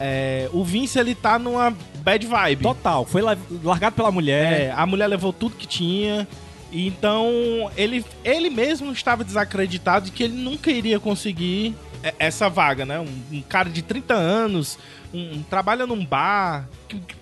[0.00, 1.72] é, o Vince ele tá numa
[2.02, 2.62] bad vibe.
[2.62, 3.04] Total.
[3.04, 4.60] Foi la- largado pela mulher.
[4.62, 6.26] É, a mulher levou tudo que tinha.
[6.72, 12.48] e Então, ele, ele mesmo estava desacreditado de que ele nunca iria conseguir é, essa
[12.48, 12.98] vaga, né?
[13.00, 14.78] Um, um cara de 30 anos,
[15.12, 16.68] um, um- trabalha num bar.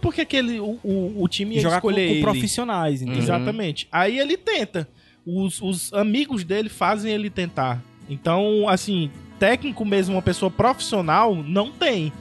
[0.00, 2.20] Por que aquele, o, o, o time ia jogar com, escolher com ele?
[2.22, 3.22] profissionais, entendeu?
[3.22, 3.88] Exatamente.
[3.92, 4.88] Aí ele tenta.
[5.26, 7.80] Os, os amigos dele fazem ele tentar.
[8.08, 12.12] Então, assim, técnico mesmo, uma pessoa profissional, não tem.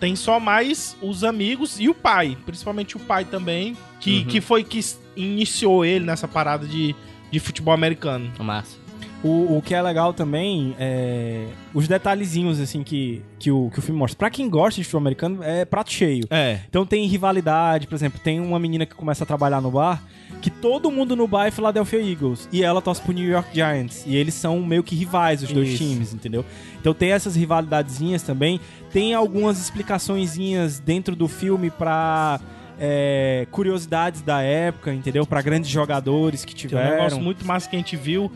[0.00, 2.36] Tem só mais os amigos e o pai.
[2.44, 4.24] Principalmente o pai também, que, Uhum.
[4.26, 4.80] que foi que
[5.16, 6.94] iniciou ele nessa parada de,
[7.30, 8.30] de futebol americano.
[8.40, 8.76] Massa.
[9.24, 13.82] O, o que é legal também é os detalhezinhos assim que, que, o, que o
[13.82, 14.18] filme mostra.
[14.18, 16.26] Pra quem gosta de futebol americano, é prato cheio.
[16.28, 16.60] É.
[16.68, 20.02] Então tem rivalidade, por exemplo, tem uma menina que começa a trabalhar no bar,
[20.42, 24.04] que todo mundo no bar é Philadelphia Eagles, e ela torce pro New York Giants,
[24.06, 25.78] e eles são meio que rivais, os dois Isso.
[25.78, 26.44] times, entendeu?
[26.78, 28.60] Então tem essas rivalidadezinhas também,
[28.92, 32.38] tem algumas explicaçõezinhas dentro do filme pra
[32.78, 35.26] é, curiosidades da época, entendeu?
[35.26, 36.96] Pra grandes jogadores que Tem um tiveram.
[36.96, 38.30] negócio muito massa que a gente viu.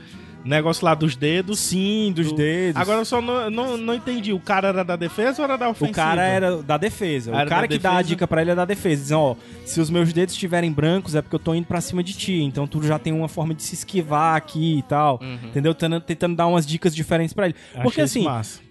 [0.44, 1.58] Negócio lá dos dedos.
[1.58, 2.80] Sim, dos Do- dedos.
[2.80, 4.32] Agora eu só não, não, não entendi.
[4.32, 5.90] O cara era da defesa ou era da ofensiva?
[5.90, 7.34] O cara era da defesa.
[7.34, 8.08] Era o cara que dá a defesa?
[8.08, 9.02] dica pra ele é da defesa.
[9.02, 12.02] Dizendo, ó, se os meus dedos estiverem brancos é porque eu tô indo pra cima
[12.02, 12.42] de ti.
[12.42, 15.18] Então tu já tem uma forma de se esquivar aqui e tal.
[15.22, 15.34] Uhum.
[15.48, 15.74] Entendeu?
[15.74, 17.54] Tentando, tentando dar umas dicas diferentes pra ele.
[17.72, 18.26] Achei Porque assim,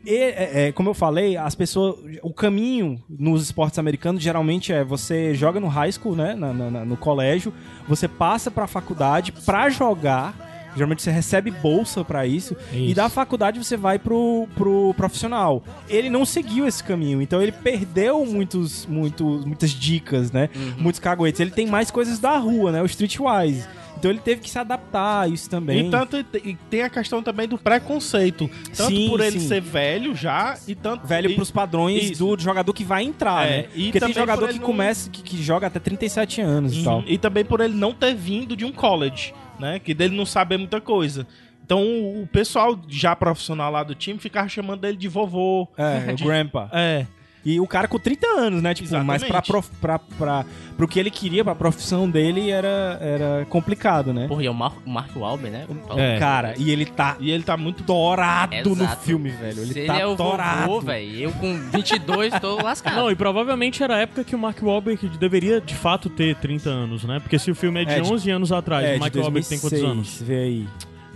[0.06, 1.96] e, é, é, como eu falei, as pessoas.
[2.24, 6.34] O caminho nos esportes americanos geralmente é você joga no high school, né?
[6.34, 7.54] na- na- no colégio,
[7.88, 10.47] você passa pra faculdade pra jogar.
[10.78, 12.96] Geralmente você recebe bolsa pra isso, E Isso.
[12.96, 15.64] da faculdade você vai pro, pro profissional.
[15.90, 20.50] Ele não seguiu esse caminho, então ele perdeu muitos, muitos, muitas dicas, né?
[20.78, 21.40] Muitos caguetes.
[21.40, 22.82] Ele tem mais coisas da rua, né?
[22.82, 23.68] O Streetwise.
[23.98, 25.88] Então ele teve que se adaptar a isso também.
[25.88, 28.50] E tanto e tem a questão também do preconceito.
[28.76, 29.48] Tanto Sim, por ele sim.
[29.48, 31.06] ser velho já e tanto.
[31.08, 32.26] Velho e, pros padrões Isso.
[32.36, 33.66] do jogador que vai entrar, É, né?
[33.76, 36.84] e Porque tem jogador que não- começa, que, que joga até 37 anos e Uhum.
[36.84, 37.04] tal.
[37.08, 39.80] E também por ele não ter vindo de um college, né?
[39.80, 41.26] Que dele não saber muita coisa.
[41.66, 45.68] Então o o pessoal já profissional lá do time ficava chamando ele de vovô.
[45.78, 46.70] É, o de- Grandpa.
[46.72, 47.06] É.
[47.50, 48.74] E o cara com 30 anos, né?
[48.74, 49.48] Tipo, mas pra, Exatamente.
[49.48, 54.28] prof, pra, pra, pro que ele queria, pra profissão dele, era, era complicado, né?
[54.28, 55.66] Porra, e é o Mar o Mark Wahlberg, né?
[55.96, 56.20] É.
[56.20, 59.02] Cara, e ele tá E ele tá muito dourado no Exato.
[59.06, 59.62] filme, velho.
[59.62, 60.82] Ele Se tá ele é o dourado.
[60.82, 61.16] velho.
[61.16, 62.96] Eu com 22 tô lascado.
[62.98, 66.70] Não, e provavelmente era a época que o Mark Wahlberg deveria de fato ter 30
[66.70, 67.20] anos, né?
[67.22, 69.48] Porque se o filme é de É, de- 11 anos atrás, É, o Mark Wahlberg
[69.48, 70.22] tem quantos 2006, anos?
[70.22, 70.68] Vê aí.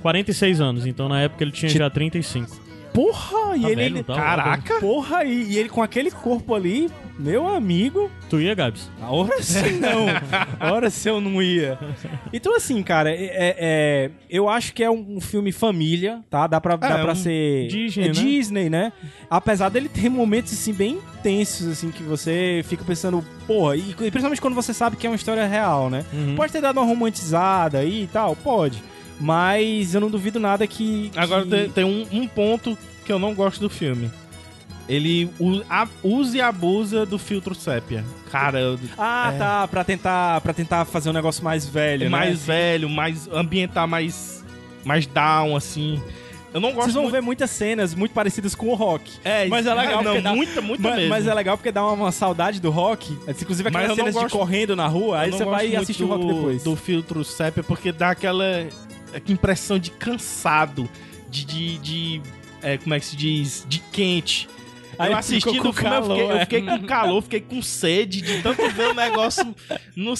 [0.01, 2.70] 46 anos, então na época ele tinha Ti- já 35.
[2.93, 3.75] Porra, e Tá ele.
[3.75, 4.79] velho, tá Caraca!
[4.79, 8.11] Porra, e, e ele com aquele corpo ali, meu amigo.
[8.29, 8.89] Tu ia, Gabs?
[9.01, 10.07] A hora sim não.
[10.59, 11.79] A hora se eu não ia.
[12.33, 16.47] Então, assim, cara, é, é- é- eu acho que é um, filme família, tá?
[16.47, 17.67] Dá pra, dá É, pra um ser.
[17.67, 18.13] Disney, é né?
[18.13, 18.93] Disney, né?
[19.29, 23.93] Apesar dele ter momentos, assim, bem intensos, assim, que você fica pensando, porra, e, e
[23.93, 26.03] principalmente quando você sabe que é uma história real, né?
[26.11, 26.35] Uhum.
[26.35, 28.81] Pode ter dado uma romantizada aí e tal, pode.
[29.21, 31.11] Mas eu não duvido nada que.
[31.15, 34.09] Agora que- tem, um, um ponto que eu não gosto do filme.
[34.89, 35.29] Ele
[36.03, 38.03] usa e abusa do filtro sépia.
[38.31, 39.37] Cara, eu- Ah, É.
[39.37, 42.09] tá, pra tentar, pra tentar fazer um negócio mais velho, né?
[42.09, 44.43] mais velho, mais ambientar mais
[44.83, 46.01] mais down assim.
[46.53, 49.09] Eu não gosto Vocês vão muito- ver muitas cenas muito parecidas com o rock.
[49.23, 50.03] É, mas é legal.
[50.03, 51.09] não, dá- muita, muita mas, mesmo.
[51.09, 53.17] mas é legal porque dá uma, uma saudade do rock.
[53.41, 56.07] Inclusive aquelas cenas de gosto- correndo na rua, aí Eu não você vai assistir o
[56.07, 56.63] rock depois.
[56.63, 58.67] Do filtro sépia, porque dá aquela
[59.27, 60.89] impressão de cansado,
[61.29, 61.45] de.
[61.45, 62.21] de, de-
[62.63, 63.65] é, como é que se diz?
[63.67, 64.47] De quente.
[64.99, 66.39] Aí eu assistindo o filme, eu fiquei, calor, eu é.
[66.41, 69.55] fiquei com calor, fiquei com sede de tanto ver o negócio
[69.95, 70.15] no.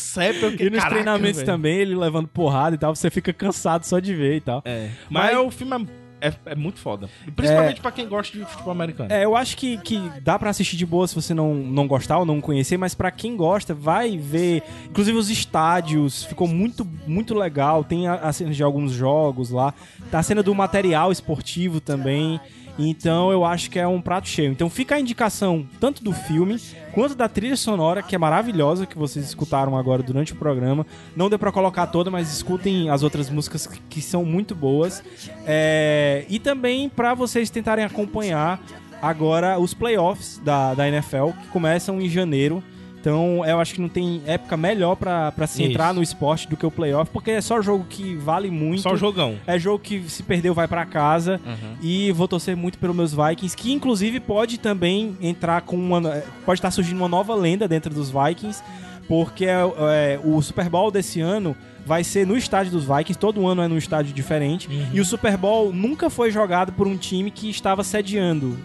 [0.46, 3.32] Eu fiquei, E nos "Caraca, treinamentos velho." também, ele levando porrada e tal, você fica
[3.32, 4.64] cansado só de ver e tal.
[4.66, 4.90] É.
[5.08, 5.80] Mas, o filme é,
[6.22, 7.10] é, é muito foda.
[7.36, 9.12] Principalmente pra quem gosta de futebol americano.
[9.12, 12.20] É, eu acho que, que dá pra assistir de boa se você não, não gostar
[12.20, 14.64] ou não conhecer, mas pra quem gosta, vai ver.
[14.90, 17.84] Inclusive os estádios, ficou muito, muito legal.
[17.84, 19.74] Tem a, a cena de alguns jogos lá.
[20.12, 22.40] Tá a cena do material esportivo também.
[22.78, 24.52] Então eu acho que é um prato cheio.
[24.52, 26.60] Então fica a indicação tanto do filme
[26.94, 30.86] quanto da trilha sonora, que é maravilhosa, que vocês escutaram agora durante o programa.
[31.16, 35.04] Não deu pra colocar toda, mas escutem as outras músicas que, são muito boas.
[35.46, 38.60] É, e também pra vocês tentarem acompanhar
[39.02, 42.64] agora os playoffs da, da NFL, que começam em janeiro.
[43.02, 45.72] Então, eu acho que não tem época melhor pra, pra se Isso.
[45.72, 48.84] entrar no esporte do que o playoff, porque é só jogo que vale muito.
[48.84, 49.38] Só jogão.
[49.48, 51.42] É jogo que se perdeu vai pra casa.
[51.44, 51.78] Uhum.
[51.82, 56.24] E vou torcer muito pelos meus Vikings, que inclusive pode também entrar com uma.
[56.46, 58.62] Pode estar surgindo uma nova lenda dentro dos Vikings,
[59.08, 63.64] porque é, o Super Bowl desse ano vai ser no estádio dos Vikings, todo ano
[63.64, 64.70] é num estádio diferente.
[64.94, 68.58] E o Super Bowl nunca foi jogado por um time que estava sediando.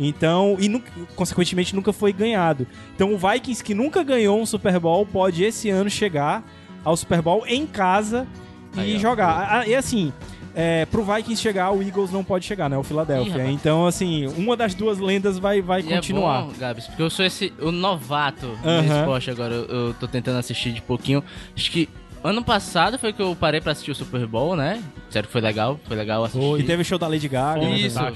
[0.00, 0.82] Então, e nu-
[1.14, 2.66] consequentemente nunca foi ganhado.
[2.94, 6.42] Então o Vikings que nunca ganhou um Super Bowl pode esse ano chegar
[6.84, 8.26] ao Super Bowl em casa
[8.76, 8.98] e ó.
[8.98, 9.68] jogar.
[9.68, 10.12] E assim,
[10.54, 12.76] é, pro Vikings chegar, o Eagles não pode chegar, né?
[12.76, 13.32] O Ih, Philadelphia.
[13.32, 13.50] rapaz.
[13.50, 16.40] então, assim, uma das duas lendas vai, vai E continuar.
[16.40, 18.82] É bom, Gabs, porque eu sou esse o novato Aham.
[18.82, 19.54] no esporte agora.
[19.54, 21.22] Eu, eu tô tentando assistir de pouquinho.
[21.56, 21.88] Acho que
[22.24, 24.82] ano passado foi que eu parei pra assistir o Super Bowl, né?
[25.10, 26.60] Sério que foi legal, foi legal assistir.
[26.60, 28.12] E teve o show da Lady Gaga, né?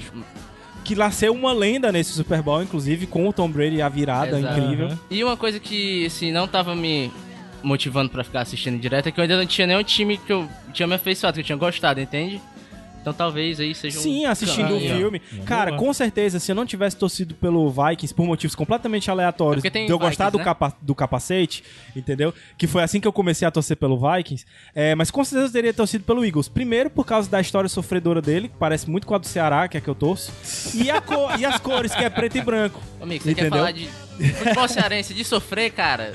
[0.87, 4.57] Que nasceu uma lenda nesse Super Bowl, inclusive, com o Tom Brady a virada Exato.
[4.57, 4.97] incrível.
[5.11, 7.11] E uma coisa que, assim, não tava me
[7.61, 10.47] motivando pra ficar assistindo direto é que eu ainda não tinha nenhum time que eu
[10.71, 12.41] tinha me afeiçoado, que eu tinha gostado, entende?
[13.07, 14.01] Então talvez aí seja um...
[14.01, 14.97] Sim, assistindo o caminho.
[14.97, 15.19] filme.
[15.45, 19.69] Cara, com certeza, se eu não tivesse torcido pelo Vikings por motivos completamente aleatórios, É
[19.69, 20.43] de eu gostar Vikings, do, né?
[20.43, 21.63] capa- do capacete,
[21.95, 22.33] entendeu?
[22.57, 24.45] Que foi assim que eu comecei a torcer pelo Vikings.
[24.75, 26.49] É, mas com certeza eu teria torcido pelo Eagles.
[26.49, 29.77] Primeiro, por causa da história sofredora dele, que parece muito com a do Ceará, que
[29.77, 30.33] é a que eu torço.
[30.75, 32.81] E, a cor- e as cores, que é preto e branco.
[32.99, 33.59] Ô, Amigo, você quer Entendeu?
[33.59, 36.11] falar de futebol cearense, de sofrer, cara?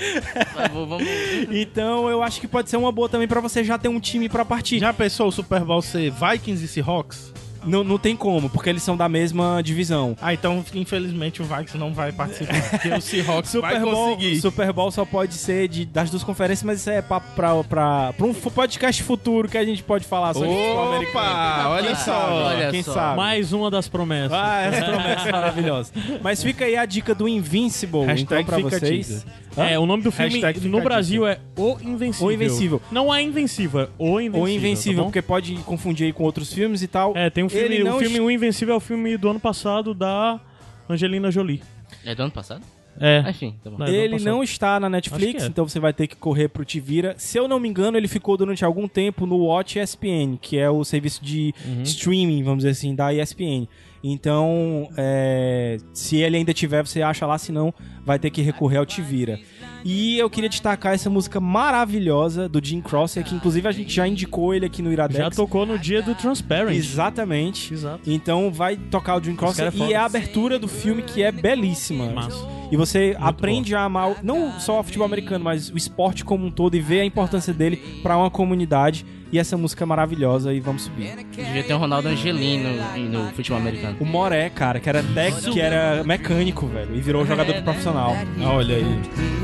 [0.53, 1.09] Favor, vamos...
[1.51, 4.29] Então eu acho que pode ser uma boa também pra você já ter um time
[4.29, 4.79] pra partir.
[4.79, 7.33] Já pensou o Super Bowl ser Vikings e Seahawks?
[7.65, 10.17] Não, não tem como, porque eles são da mesma divisão.
[10.21, 12.61] Ah, então infelizmente o Vikings não vai participar.
[12.71, 14.41] Porque o Seahawks vai Super Bowl, conseguir.
[14.41, 18.13] Super Bowl só pode ser de, das duas conferências, mas isso é pra, pra, pra,
[18.13, 21.27] pra um podcast futuro que a gente pode falar sobre americano.
[21.31, 22.03] Opa, olha Quem só.
[22.05, 22.93] sabe, olha Quem só.
[22.95, 23.17] sabe?
[23.17, 24.33] Mais uma das promessas.
[24.33, 25.93] Ah, essa promessa maravilhosa.
[26.23, 28.81] Mas fica aí a dica do Invincible, Hashtag então, pra fica
[29.55, 29.71] vocês.
[29.73, 32.27] É, o nome do filme Hashtag no Brasil é O Invencível.
[32.27, 32.83] O Invencível.
[32.91, 34.41] Não é Invencível, é O Invencível.
[34.41, 37.17] Ou Invencível, tá porque pode confundir aí com outros filmes e tal.
[37.17, 37.65] É, tem um filme.
[37.65, 40.41] Ele não O filme O Invencível é o filme do ano passado da
[40.89, 41.63] Angelina Jolie.
[42.05, 42.63] É do ano passado?
[43.01, 43.23] É.
[43.25, 43.79] Ah, enfim, tá bom.
[43.79, 45.47] Não, é do ano Ele não está na Netflix, é.
[45.47, 47.15] então você vai ter que correr pro Tivira.
[47.17, 50.69] Se eu não me engano, ele ficou durante algum tempo no Watch ESPN, que é
[50.69, 51.83] o serviço de Uhum.
[51.83, 53.67] streaming, vamos dizer assim, da ESPN.
[54.03, 57.73] Então, é, se ele ainda tiver, você acha lá, senão
[58.05, 59.39] vai ter que recorrer ao Tivira.
[59.85, 64.07] E eu queria destacar essa música maravilhosa do Jim Crosser, que inclusive a gente já
[64.07, 65.19] indicou ele aqui no Iradex.
[65.19, 66.77] Já tocou no dia do Transparent.
[66.77, 67.73] Exatamente.
[67.75, 68.01] Exato.
[68.11, 69.93] Então vai tocar o Jim Crosser é e foda.
[69.93, 72.07] é a abertura do filme que é belíssima.
[72.13, 72.47] Massa.
[72.71, 76.47] E você aprende a amar o- não só o futebol americano, mas o esporte como
[76.47, 79.05] um todo e ver a importância dele pra uma comunidade.
[79.31, 81.11] E essa música é maravilhosa e vamos subir.
[81.35, 83.97] Devia ter um Ronaldo Angelino no, no futebol americano.
[83.99, 88.15] O Moré, cara, que era tec, que era mecânico, velho, e virou jogador profissional.
[88.45, 89.42] Olha aí.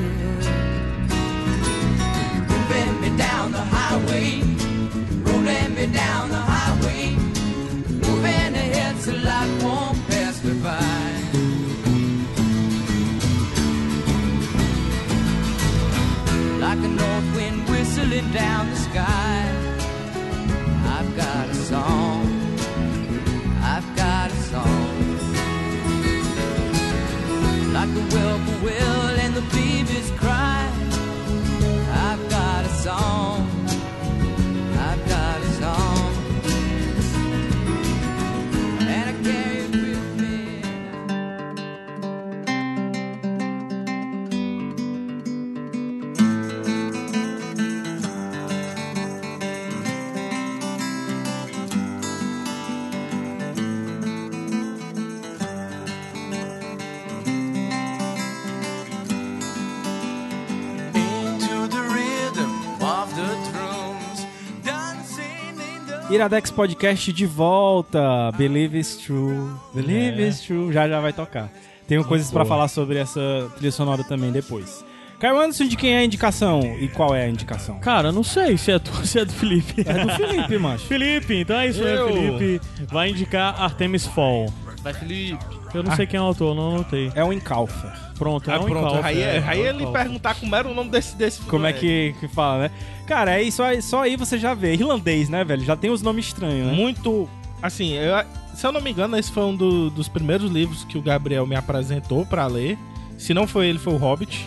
[66.19, 68.33] Iradex Podcast de volta.
[68.37, 69.49] Believe it's true.
[69.73, 70.27] Believe É.
[70.29, 70.73] it's true.
[70.73, 71.49] Já já vai tocar.
[71.87, 72.49] Tenho coisas pra boa.
[72.57, 73.21] falar sobre essa
[73.57, 74.85] trilha sonora também depois.
[75.21, 76.61] Caio Anderson, de quem é a indicação?
[76.81, 77.79] E qual é a indicação?
[77.81, 79.83] Cara, não sei se é, tu, se é do Felipe.
[79.87, 80.87] É do Felipe, macho.
[80.87, 82.07] Felipe, então é isso Eu.
[82.15, 82.39] mesmo.
[82.39, 84.53] Felipe vai indicar Artemis Fall.
[84.83, 85.39] Vai, Felipe.
[85.75, 87.11] Eu não sei quem é o autor, não anotei.
[87.17, 87.93] É o Encalfer.
[88.17, 89.01] Pronto, é Ah, um pronto.
[89.05, 92.15] aí, é, aí é ele perguntar como era o nome desse, desse Como é que,
[92.21, 92.71] que fala, né?
[93.09, 94.75] Cara, é aí, só aí você já vê.
[94.75, 95.65] Irlandês, né, velho?
[95.65, 96.73] Já tem os nomes estranhos, né?
[96.75, 97.29] Muito.
[97.63, 100.99] Assim, eu- se eu não me engano, esse foi um do- dos primeiros livros que
[100.99, 102.77] o Gabriel me apresentou pra ler.
[103.17, 104.47] Se não foi ele, foi o Hobbit.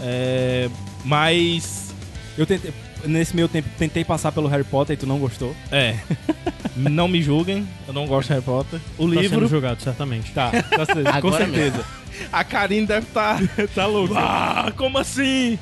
[0.00, 0.68] É,
[1.04, 1.94] mas.
[2.36, 2.72] Eu tentei,
[3.04, 5.54] nesse meio tempo, tentei passar pelo Harry Potter e tu não gostou.
[5.70, 5.96] É.
[6.76, 8.80] não me julguem, eu não gosto de Harry Potter.
[8.98, 9.36] O Tá livro.
[9.38, 10.32] sendo julgado, certamente.
[10.32, 11.84] Tá, tá com certeza.
[12.32, 13.38] A Karine deve estar.
[13.74, 14.14] tá louco.
[14.16, 15.58] Ah, como assim?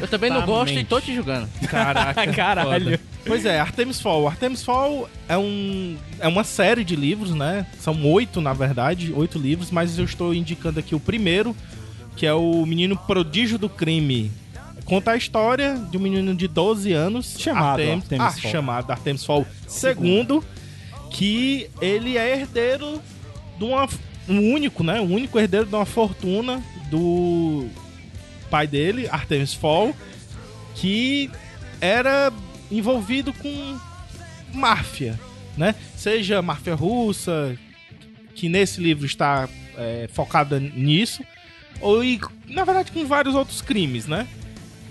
[0.00, 1.48] Eu também não gosto e tô te julgando.
[1.68, 2.26] Caraca.
[2.32, 2.84] Caralho.
[2.84, 3.00] foda.
[3.26, 4.26] Pois é, Artemis Fall.
[4.26, 7.66] Artemis Fall é, um, é uma série de livros, né?
[7.78, 11.56] São oito, na verdade, oito livros, mas eu estou indicando aqui o primeiro,
[12.16, 14.30] que é o Menino Prodígio do Crime.
[14.84, 18.50] Conta a história de um menino de 12 anos, Chamado Artemis, Artemis ah, Fall.
[18.50, 19.46] chamado Artemis Fall
[19.84, 20.40] II,
[21.10, 23.00] que ele é herdeiro
[23.56, 23.88] de uma
[24.28, 25.00] um único, né?
[25.00, 27.66] Um único herdeiro de uma fortuna do
[28.52, 29.94] pai dele, Artemis Fall,
[30.74, 31.30] que
[31.80, 32.30] era
[32.70, 33.78] envolvido com
[34.52, 35.18] máfia,
[35.56, 35.74] né?
[35.96, 37.56] Seja máfia russa,
[38.34, 41.24] que nesse livro está é, focada nisso,
[41.80, 44.28] ou e, na verdade com vários outros crimes, né?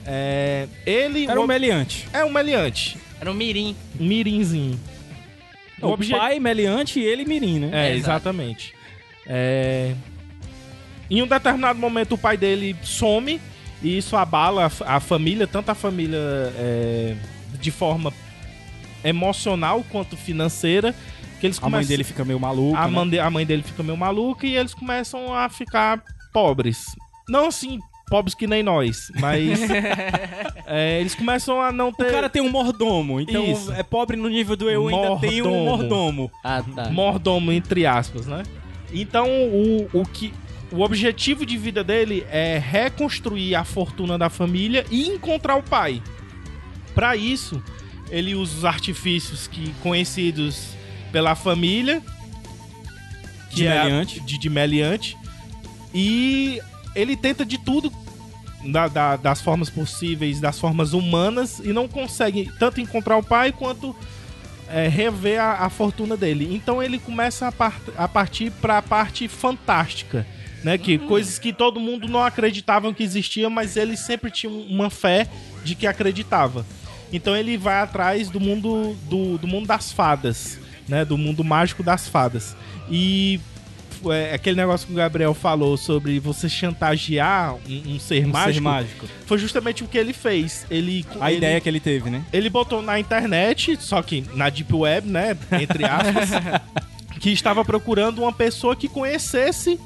[0.08, 2.08] É, ele Era um o- meliante.
[2.12, 3.76] é um meliante, Era um mirim.
[4.00, 4.80] um mirinzinho.
[5.80, 7.70] O, obje- pai meliante e ele mirim, né?
[7.72, 8.74] É, É, exatamente.
[9.28, 9.94] É,
[11.12, 13.40] Em um determinado momento o pai dele some
[13.84, 16.18] e isso abala a, a família, tanto a família
[16.58, 17.16] é,
[17.60, 18.14] de forma
[19.04, 20.96] emocional quanto financeira,
[21.40, 22.78] que eles A mãe começam- dele fica meio maluca.
[22.80, 22.94] a, né?
[22.94, 26.86] mãe de- a mãe dele fica meio maluca e eles começam a ficar pobres.
[27.28, 29.60] Não assim, pobres que nem nós, mas
[30.68, 33.72] é, eles começam a não ter O cara tem um mordomo, então Isso.
[33.74, 35.78] é pobre no nível do eu ainda tenho um Mordomo.
[36.24, 36.32] mordomo.
[36.44, 36.90] Ah, tá.
[36.92, 38.44] mordomo, entre aspas, né?
[38.94, 40.34] Então, o, o que.
[40.72, 46.02] O objetivo de vida dele é reconstruir a fortuna da família e encontrar o pai.
[46.96, 47.62] Para isso,
[48.10, 50.70] ele usa os artifícios que conhecidos
[51.12, 52.02] pela família,
[53.52, 54.20] De é meliante.
[54.22, 55.18] de, de meliante,
[55.94, 56.60] e
[56.96, 57.92] ele tenta de tudo
[58.66, 63.52] da- da- das formas possíveis, das formas humanas, e não consegue tanto encontrar o pai
[63.52, 63.94] quanto
[64.70, 66.48] é, rever a, a fortuna dele.
[66.56, 70.26] Então ele começa a, par- a partir para a parte fantástica,
[70.64, 70.78] né?
[70.78, 74.90] Que coisas que todo mundo não acreditavam que existia, mas ele sempre tinha um- uma
[74.90, 75.28] fé
[75.64, 76.66] de que acreditava.
[77.14, 81.04] Então ele vai atrás do mundo do, do mundo das fadas, né?
[81.04, 82.56] Do mundo mágico das fadas.
[82.90, 83.40] E
[84.10, 88.54] é, aquele negócio que o Gabriel falou sobre você chantagear um, um ser, Um mágico,
[88.56, 89.08] ser mágico.
[89.28, 90.66] foi justamente o que ele fez.
[90.72, 92.24] Ele A ele- ideia que ele teve, né?
[92.34, 95.38] ele botou na internet, só que na Deep Web, né?
[95.62, 96.30] Entre aspas,
[97.20, 99.80] que estava procurando uma pessoa que conhecesse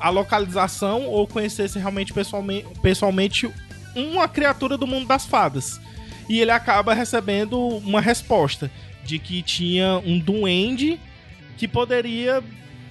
[0.00, 3.50] a localização ou conhecesse realmente pessoalmente, pessoalmente
[3.94, 5.80] uma criatura do mundo das fadas.
[6.28, 8.70] E ele acaba recebendo uma resposta
[9.04, 11.00] de que tinha um duende
[11.56, 12.42] que poderia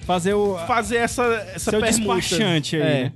[0.06, 0.56] Fazer o.
[0.66, 2.14] fazer essa, essa Seu permuta.
[2.14, 3.12] despachante aí, É.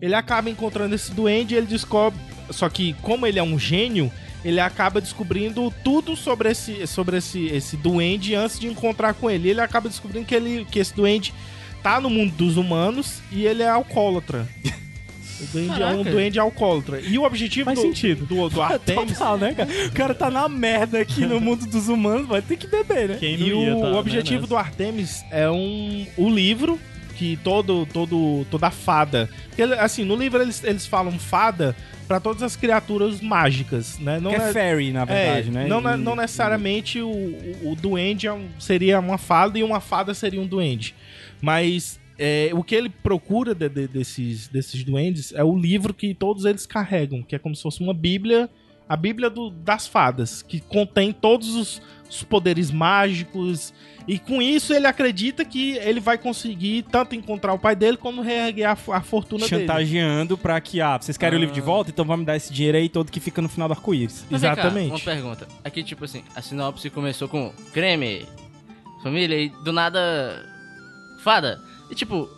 [0.00, 2.18] Ele acaba encontrando esse duende e ele descobre.
[2.50, 4.10] Só que, como ele é um gênio,
[4.44, 9.50] ele acaba descobrindo tudo sobre esse, sobre esse, esse duende antes de encontrar com ele.
[9.50, 11.34] Ele acaba descobrindo que, ele, que esse duende
[11.82, 14.46] tá no mundo dos humanos e ele é alcoólatra.
[15.40, 17.00] O duende é um duende alcoólatra.
[17.00, 18.26] E o objetivo Faz do, sentido.
[18.26, 19.70] do, do Artemis Total, né, cara?
[19.86, 23.16] O cara tá na merda aqui no mundo dos humanos, vai ter que beber, né?
[23.20, 24.48] Quem não E ia o, tá, o né, objetivo nessa?
[24.48, 26.76] do Artemis é um o livro
[27.14, 31.76] que todo todo toda fada, porque, ele- assim, no livro eles, eles falam fada
[32.08, 34.18] pra todas as criaturas mágicas, né?
[34.18, 35.66] Não que é é- fairy, na verdade, é, né?
[35.68, 39.78] Não, E- não necessariamente o, o, o duende é um- seria uma fada e uma
[39.78, 40.94] fada seria um duende.
[41.40, 46.14] Mas é, o que ele procura de- de- desses, desses duendes é o livro que
[46.14, 48.48] todos eles carregam, que é como se fosse uma bíblia,
[48.88, 53.72] a bíblia do- das fadas, que contém todos os, os poderes mágicos.
[54.06, 58.22] E com isso ele acredita que ele vai conseguir tanto encontrar o pai dele como
[58.22, 59.60] reerguer a, a fortuna dele.
[59.60, 61.64] chantageando pra que, ah, vocês querem o livro de Ah.
[61.64, 61.90] volta?
[61.90, 64.22] Então vamos me dar esse dinheiro aí todo que fica no final do arco-íris.
[64.30, 64.90] Vem cá, Exatamente.
[64.90, 65.46] uma pergunta.
[65.62, 68.24] Aqui, tipo assim, a sinopse começou com creme,
[69.02, 70.42] família, e do nada.
[71.22, 71.60] Fada.
[71.90, 72.28] E tipo,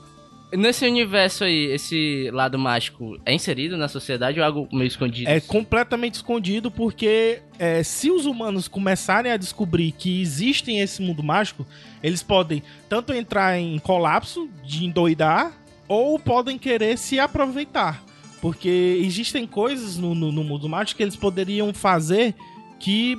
[0.52, 5.28] Nesse universo aí, esse lado mágico é inserido na sociedade ou é algo meio escondido?
[5.28, 11.22] É completamente escondido porque é, se os humanos começarem a descobrir que existem esse mundo
[11.22, 11.64] mágico,
[12.02, 15.52] eles podem tanto entrar em colapso, de endoidar,
[15.86, 18.02] ou podem querer se aproveitar.
[18.40, 22.34] Porque existem coisas no, no, no mundo mágico que eles poderiam fazer
[22.80, 23.16] que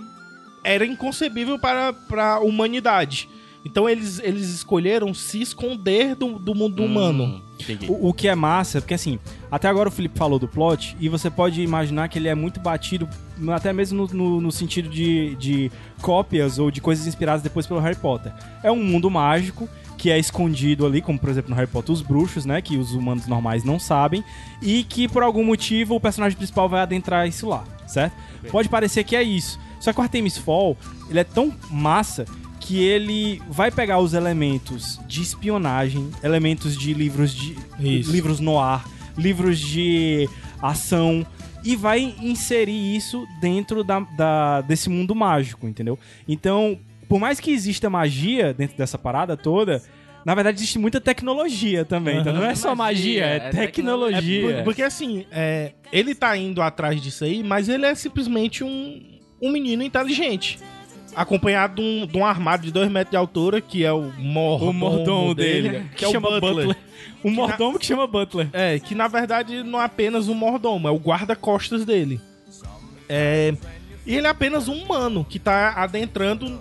[0.63, 3.29] era inconcebível para, para a humanidade.
[3.63, 7.23] Então eles, eles escolheram se esconder do, do mundo humano.
[7.25, 7.85] Hum, entendi.
[7.91, 9.19] O, o que é massa, porque assim,
[9.51, 12.59] até agora o Felipe falou do plot, e você pode imaginar que ele é muito
[12.59, 13.07] batido,
[13.53, 17.79] até mesmo no, no- no sentido de, de cópias ou de coisas inspiradas depois pelo
[17.79, 18.31] Harry Potter.
[18.63, 22.01] É um mundo mágico que é escondido ali, como por exemplo no Harry Potter os
[22.01, 24.23] bruxos, né, que os humanos normais não sabem,
[24.59, 28.15] e que por algum motivo o personagem principal vai adentrar isso lá, certo?
[28.49, 29.59] Pode parecer que é isso.
[29.79, 30.75] Só que o Artemis Fall,
[31.09, 32.25] ele é tão massa
[32.71, 38.09] que ele vai pegar os elementos de espionagem, elementos de livros de Isso.
[38.09, 38.85] livros no ar,
[39.17, 40.29] livros de
[40.61, 41.25] ação
[41.65, 45.99] e vai inserir isso dentro da, da- desse mundo mágico, entendeu?
[46.25, 49.83] Então, por mais que exista magia dentro dessa parada toda,
[50.25, 52.19] na verdade existe muita tecnologia também.
[52.21, 54.55] Então não é só magia, Magia, é, é tecnologia.
[54.55, 59.19] Por- porque assim, é, ele tá indo atrás disso aí, mas ele é simplesmente um,
[59.41, 60.57] um menino inteligente.
[61.15, 64.69] Acompanhado de um, de um armário de 2 metros de altura, que é o mordomo,
[64.71, 66.75] o mordomo dele, que é o chama Butler.
[67.23, 68.49] O mordomo que chama Butler.
[68.53, 72.19] É, que na verdade não é apenas um mordomo, é o guarda-costas dele.
[73.09, 73.53] É,
[74.05, 76.59] e ele é apenas um humano que tá adentrando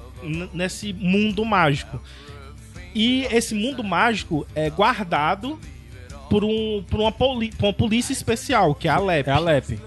[0.52, 2.00] nesse mundo mágico.
[2.94, 5.58] E esse mundo mágico é guardado
[6.28, 9.28] por, um, por, uma, poli- por uma polícia especial, que é a LEP.
[9.28, 9.78] É a Lep.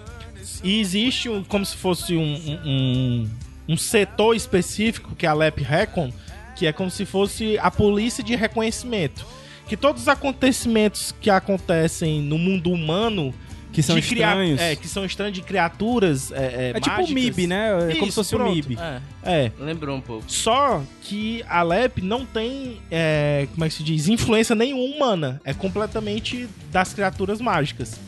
[0.63, 3.29] E existe um, como se fosse um, um,
[3.67, 6.11] um- setor específico, que é a LEP Recon,
[6.55, 9.25] que é como se fosse a polícia de reconhecimento.
[9.67, 13.33] Que todos os acontecimentos que acontecem no mundo humano.
[13.71, 14.61] Que são estranhos.
[14.61, 16.31] É, que são estranhos de criaturas.
[16.31, 17.07] É, É tipo o.
[17.09, 17.69] MIB, né?
[17.69, 18.53] É como se Isso, fosse o pronto.
[18.53, 18.77] MIB.
[18.79, 19.51] É, É.
[19.59, 20.25] lembrou um pouco.
[20.27, 25.41] Só que a LEP não tem, é, como é que se diz, influência nenhuma humana.
[25.43, 27.99] É completamente das criaturas mágicas.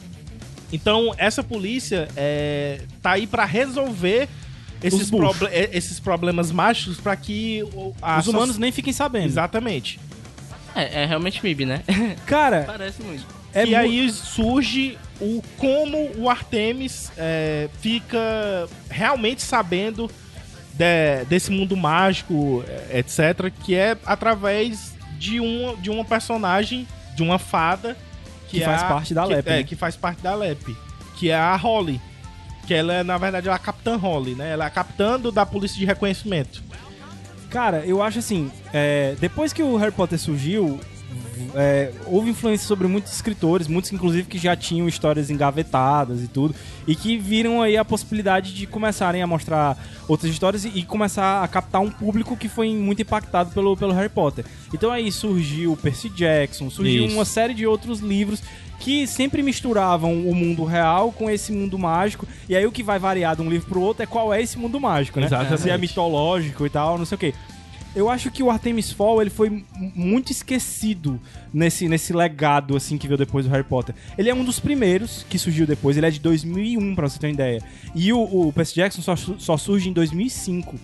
[0.72, 4.28] Então, essa polícia é, tá aí pra resolver
[4.84, 7.64] esses, proble- é, esses problemas mágicos pra que
[8.02, 9.26] a Os humanos nem fiquem sabendo.
[9.28, 10.00] Exatamente.
[10.76, 11.82] É, é realmente MIB, né?
[12.26, 13.26] Cara, Parece muito.
[13.54, 20.12] é e mu- aí surge o como o Artemis é, fica realmente sabendo
[20.74, 27.24] de- desse mundo mágico, é, etc., que é através de uma, de uma personagem, de
[27.24, 27.96] uma fada
[28.50, 29.64] Que é faz a- parte da que- LEP, É, né?
[29.64, 30.76] que faz parte da LEP,
[31.16, 32.02] que é a Holly.
[32.68, 34.52] Que ela é, na verdade, a Capitã Holly, né?
[34.52, 36.64] Ela é a capitã do- da polícia de reconhecimento.
[37.50, 40.80] Cara, eu acho assim, é, depois que o Harry Potter surgiu,
[41.54, 46.56] é, houve influência sobre muitos escritores, muitos inclusive que já tinham histórias engavetadas e tudo,
[46.88, 49.78] e que viram aí a possibilidade de começarem a mostrar
[50.08, 53.94] outras histórias e, e começar a captar um público que foi muito impactado pelo, pelo
[53.94, 54.46] Harry Potter.
[54.74, 57.16] Então aí surgiu o Percy Jackson, surgiu Isso.
[57.16, 58.42] uma série de outros livros
[58.80, 63.00] que sempre misturavam o mundo real com esse mundo mágico, e aí o que vai
[63.00, 65.28] variar de um livro pro outro é qual é esse mundo mágico, né?
[65.28, 65.62] Exatamente.
[65.62, 67.34] Se é mitológico e tal, não sei o quê.
[67.96, 69.64] Eu acho que o Artemis Fall ele foi
[69.96, 71.20] muito esquecido
[71.54, 73.96] nesse, nesse legado assim que veio depois do Harry Potter.
[74.18, 77.28] Ele é um dos primeiros que surgiu depois, ele é de 2001, pra você ter
[77.28, 77.62] uma ideia.
[77.96, 80.76] E o, o Percy Jackson só, só surge em 2005.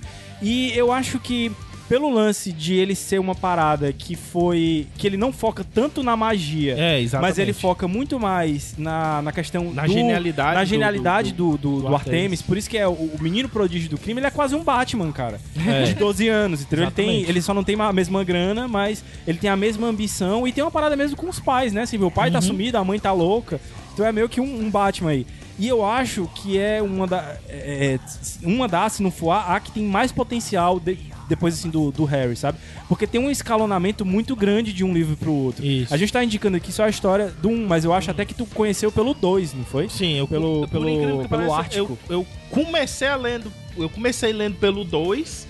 [0.42, 1.52] E eu acho que
[1.92, 6.16] pelo lance de ele ser uma parada que foi que ele não foca tanto na
[6.16, 7.30] magia, É, exatamente.
[7.32, 11.58] mas ele foca muito mais na, na questão Na do- genialidade na genialidade do- do,
[11.58, 12.16] do, do Artemis.
[12.22, 12.42] Artemis.
[12.44, 15.12] Por isso que é o, o menino prodígio do crime, ele é quase um Batman,
[15.12, 15.38] cara.
[15.68, 15.84] É.
[15.92, 16.86] De 12 anos, entendeu?
[16.86, 20.48] Ele, tem, ele só não tem a mesma grana, mas ele tem a mesma ambição
[20.48, 21.82] e tem uma parada mesmo com os pais, né?
[21.82, 22.42] Assim, o pai tá Uhum.
[22.44, 23.60] sumido, a mãe tá louca.
[23.94, 25.28] Então é meio que um, um Batman aí.
[25.60, 27.36] E eu acho que é uma da.
[27.50, 28.00] é, é,
[28.48, 30.98] uma das, se não for a, a que tem mais potencial de-
[31.32, 32.58] depois assim do, do Harry, sabe?
[32.88, 35.66] Porque tem um escalonamento muito grande de um livro pro outro.
[35.66, 35.94] Isso.
[35.94, 38.34] A gente tá indicando aqui só a história do um, mas eu acho até que
[38.34, 39.90] tu conheceu pelo dois, não foi?
[39.90, 41.98] Sim, eu Pelo- pelo- pelo pareça, Ártico.
[42.10, 45.48] Eu, eu comecei a lendo, eu comecei lendo pelo 2,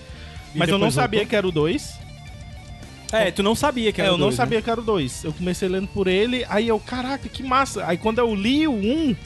[0.54, 1.30] E mas eu não sabia voltou?
[1.30, 1.94] que era o 2.
[3.12, 4.42] É, tu não sabia que É, era eu o não dois, né?
[4.44, 5.24] sabia que era o 2.
[5.24, 7.84] Eu comecei lendo por ele, aí eu, caraca, que massa.
[7.86, 8.74] Aí quando eu li o 1,
[9.10, 9.16] um,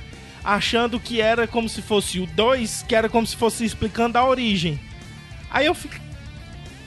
[0.42, 4.26] achando que era como se fosse o 2, que era como se fosse explicando a
[4.28, 4.78] origem.
[5.50, 6.00] Aí eu fiquei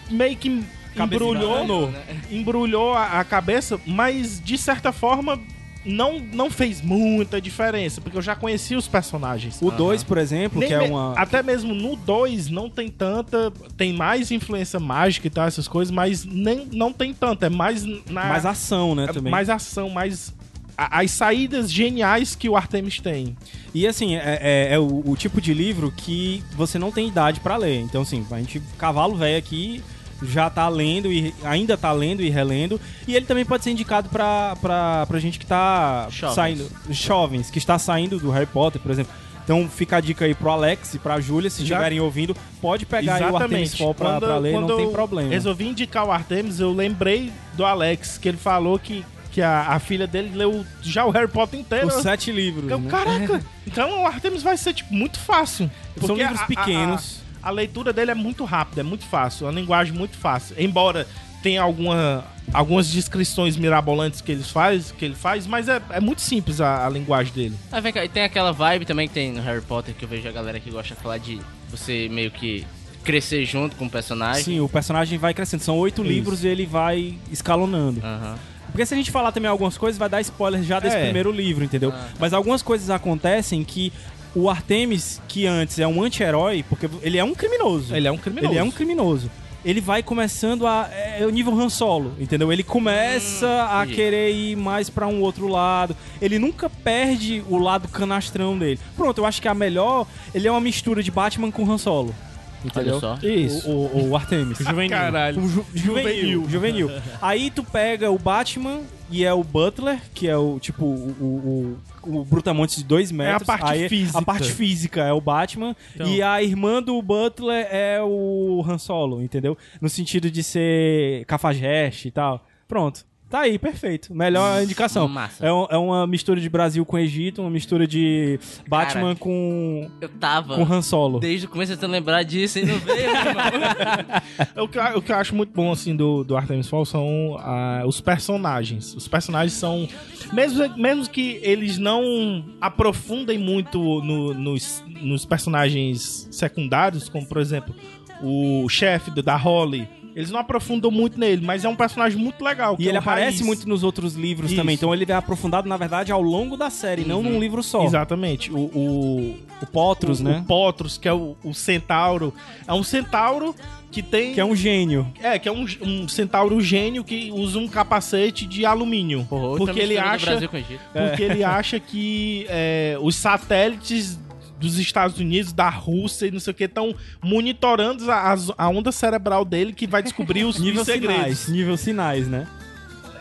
[0.10, 0.64] meio que
[0.96, 1.92] Cabeça embrulhou, enganou.
[1.92, 2.04] né?
[2.32, 5.40] embrulhou a, a cabeça, mas de certa forma
[5.86, 9.60] não, não fez muita diferença, porque eu já conhecia os personagens.
[9.62, 11.14] O 2, por exemplo, Nem que é uma.
[11.14, 13.52] Até mesmo no 2 não tem tanta.
[13.78, 17.46] Tem mais influência mágica e tal, essas coisas, mas nem, não tem tanto.
[17.46, 18.26] É mais na.
[18.26, 19.32] Mais ação, né, é também.
[19.32, 20.34] mais ação, mais.
[20.78, 23.36] As saídas geniais que o Artemis tem.
[23.74, 27.40] E assim, é, é- é o, o tipo de livro que você não tem idade
[27.42, 27.80] pra ler.
[27.82, 29.84] Então, assim, a gente, cavalo velho aqui,
[30.22, 32.80] já tá lendo e ainda tá lendo e relendo.
[33.08, 36.36] E ele também pode ser indicado pra, pra, pra gente que tá Jovens.
[36.36, 36.72] saindo.
[36.90, 39.14] Jovens, que está saindo do Harry Potter, por exemplo.
[39.44, 43.16] Então fica a dica aí pro Alex e pra Júlia, se estiverem ouvindo, pode pegar
[43.16, 45.30] aí o Artemis Fall pra, Quando- pra ler, não tem problema.
[45.30, 49.80] Resolvi indicar o Artemis, eu lembrei do Alex, que ele falou que, que a, a
[49.80, 51.88] filha dele leu já o Harry Potter inteiro.
[51.88, 52.90] Os sete livros, Eu, né?
[52.92, 53.42] caraca!
[53.66, 55.70] Então o Artemis vai ser tipo, muito fácil.
[56.06, 57.22] São livros a- pequenos.
[57.26, 60.56] A, a leitura dele é muito rápida, é muito fácil, é uma linguagem muito fácil.
[60.60, 61.08] Embora
[61.42, 62.24] tenha alguma,
[62.54, 66.86] algumas descrições mirabolantes que ele faz, que ele faz mas é, é muito simples a,
[66.86, 67.56] a linguagem dele.
[67.72, 70.10] Ah, vem cá, e tem aquela vibe também que tem no Harry Potter que eu
[70.10, 72.66] vejo a galera que gosta de falar de você meio que
[73.04, 74.44] crescer junto com o personagem.
[74.44, 75.64] Sim, o personagem vai crescendo.
[75.64, 76.12] São oito Isso.
[76.12, 78.02] livros e ele vai escalonando.
[78.04, 78.38] Aham.
[78.72, 81.04] Porque se a gente falar também algumas coisas, vai dar spoiler já desse É.
[81.06, 81.90] primeiro livro, entendeu?
[81.92, 82.10] Ah, tá.
[82.20, 83.92] Mas algumas coisas acontecem que
[84.36, 87.96] o Artemis, que antes é um anti-herói, porque ele é um criminoso.
[87.96, 88.52] Ele é um criminoso.
[88.54, 89.32] Ele é um criminoso.
[89.66, 90.90] Ele vai começando a.
[90.94, 92.52] É o nível Han Solo, entendeu?
[92.54, 95.96] Ele começa Hum, a querer ir mais pra um outro lado.
[96.22, 98.80] Ele nunca perde o lado canastrão dele.
[98.96, 100.08] Pronto, eu acho que a melhor.
[100.34, 102.16] Ele é uma mistura de Batman com Han Solo.
[102.64, 102.94] Entendeu?
[102.94, 103.20] Olha só.
[103.26, 103.70] Isso.
[103.70, 104.58] O, o, o Artemis.
[104.64, 104.90] Juvenil.
[104.90, 105.42] Caralho.
[105.42, 106.92] Um ju- juvenil, juvenil.
[107.22, 108.80] Aí tu pega o Batman
[109.12, 113.46] e é o Butler, que é o tipo o, o, o Brutamontes de dois metros.
[113.46, 114.20] parte Aí física.
[114.20, 115.76] A parte física é o Batman.
[115.96, 116.08] Então.
[116.08, 119.58] E a irmã do Butler é o Han Solo, entendeu?
[119.82, 122.46] No sentido de ser cafajeste e tal.
[122.68, 123.09] Pronto.
[123.30, 124.12] Tá aí, perfeito.
[124.14, 125.08] Melhor indicação.
[125.08, 125.46] Massa.
[125.46, 129.16] É, um- é uma mistura de Brasil com Egito, uma mistura de Batman Cara.
[129.18, 131.20] com, Eu tava com Han Solo.
[131.20, 134.64] desde o começo tentando lembrar disso e não veio, meu irmão.
[134.64, 137.38] O que, eu- o que eu acho muito bom, assim, do, do Artemis Fall são
[137.40, 138.96] ah, os personagens.
[138.96, 139.88] Os personagens são...
[140.34, 147.76] Mesmo, mesmo que eles não aprofundem muito no- nos, nos personagens secundários, como, por exemplo,
[148.24, 149.88] o chefe do- da Holly,
[150.20, 152.76] eles não aprofundam muito nele, mas é um personagem muito legal.
[152.78, 153.42] E é ele o aparece Raiz.
[153.42, 154.60] muito nos outros livros Isso.
[154.60, 154.76] também.
[154.76, 157.86] Então ele é aprofundado, na verdade, ao longo da série, não num livro só.
[157.86, 158.52] Exatamente.
[158.52, 160.40] O, o, O Potros, o, né?
[160.40, 162.34] o Potros, que é o, o centauro.
[162.68, 163.56] É um centauro
[163.90, 164.34] que tem...
[164.34, 165.08] Que é um gênio.
[165.22, 169.26] É, que é um, um centauro gênio que usa um capacete de alumínio.
[169.30, 174.20] Porra, porque ele acha, porque ele acha que é, os satélites
[174.60, 176.94] dos Estados Unidos, da Rússia e não sei o que, estão
[177.24, 181.16] monitorando a, a onda cerebral dele que vai descobrir os, Nível os segredos.
[181.40, 181.48] sinais.
[181.48, 182.48] Nível sinais, né?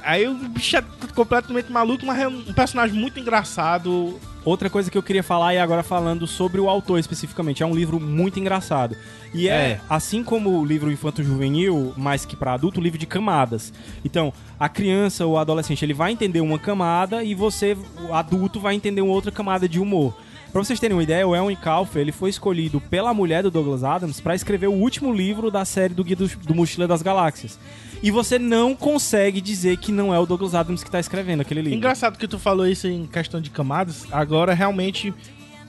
[0.03, 0.83] Aí o bicho é
[1.15, 4.19] completamente maluco, mas é um personagem muito engraçado.
[4.45, 7.75] Outra coisa que eu queria falar, e agora falando sobre o autor especificamente, é um
[7.75, 8.97] livro muito engraçado.
[9.35, 9.81] E é, É.
[9.91, 13.71] assim como o livro Infanto Juvenil, mais que pra adulto, um livro de camadas.
[14.03, 17.77] Então, a criança ou o adolescente, ele vai entender uma camada e você,
[18.09, 20.17] o adulto, vai entender uma outra camada de humor.
[20.59, 23.85] Pra vocês terem uma ideia, o Ewan Kauffer, ele foi escolhido pela mulher do Douglas
[23.85, 27.57] Adams pra escrever o último livro da série do Guia do, do Mochila das Galáxias.
[28.03, 31.63] E você não consegue dizer que não é o Douglas Adams que tá escrevendo aquele
[31.63, 31.77] livro.
[31.79, 34.05] Engraçado que tu falou isso em questão de camadas.
[34.11, 35.15] Agora, realmente,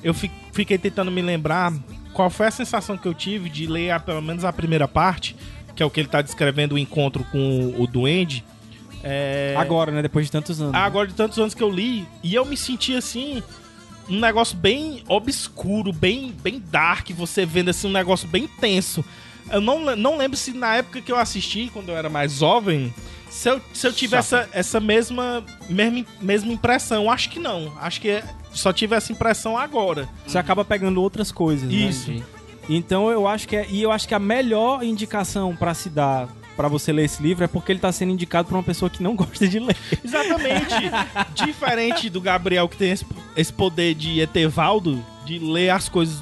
[0.04, 1.72] eu fi- fiquei tentando me lembrar
[2.12, 5.36] qual foi a sensação que eu tive de ler a- pelo menos a primeira parte,
[5.76, 8.44] que é o que ele tá descrevendo o encontro com o Duende.
[9.04, 9.54] É...
[9.56, 10.02] Agora, né?
[10.02, 10.74] Depois de tantos anos.
[10.74, 13.44] agora de tantos anos que eu li, e eu me senti assim,
[14.10, 19.04] um negócio bem obscuro, bem, bem dark, você vendo assim um negócio bem tenso.
[19.52, 22.94] Eu não, não lembro se na época que eu assisti, quando eu era mais jovem,
[23.30, 27.10] se eu, se eu tive essa, essa mesma, mesma, mesma impressão.
[27.10, 27.72] Acho que não.
[27.80, 30.10] Acho que só tive essa impressão agora.
[30.26, 31.76] Você acaba pegando outras coisas, né?
[31.76, 32.12] Isso.
[32.12, 32.26] Entendi.
[32.70, 36.30] Então eu acho que é, e eu acho que a melhor indicação pra se dar
[36.60, 39.02] pra você ler esse livro é porque ele tá sendo indicado pra uma pessoa que
[39.02, 39.78] não gosta de ler.
[40.04, 40.76] Exatamente.
[41.34, 43.06] Diferente do Gabriel, que tem esse,
[43.38, 46.22] esse poder de Etevaldo, de ler as coisas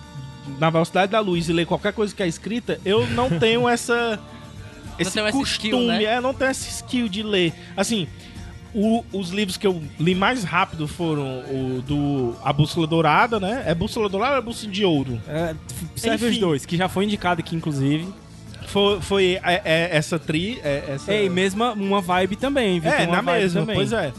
[0.60, 4.20] na velocidade da luz e ler qualquer coisa que é escrita, eu não tenho essa.
[5.00, 6.04] Esse essa costume, skill, né?
[6.04, 7.54] é, não tenho esse skill de ler.
[7.76, 8.08] Assim,
[8.76, 13.64] o- os livros que eu li mais rápido foram o do A Bússola Dourada, né?
[13.66, 15.20] É Bússola Dourada ou é Bússola de Ouro?
[15.28, 15.56] É,
[15.96, 16.40] serve os Enfim.
[16.42, 18.08] dois, que já foi indicado aqui, inclusive.
[18.68, 20.60] Foi, foi é, é, essa tri.
[20.64, 21.12] É, essa...
[21.12, 22.92] É, e mesma uma vibe também, viu?
[22.92, 23.76] É, na mesma, também.
[23.76, 24.14] pois é.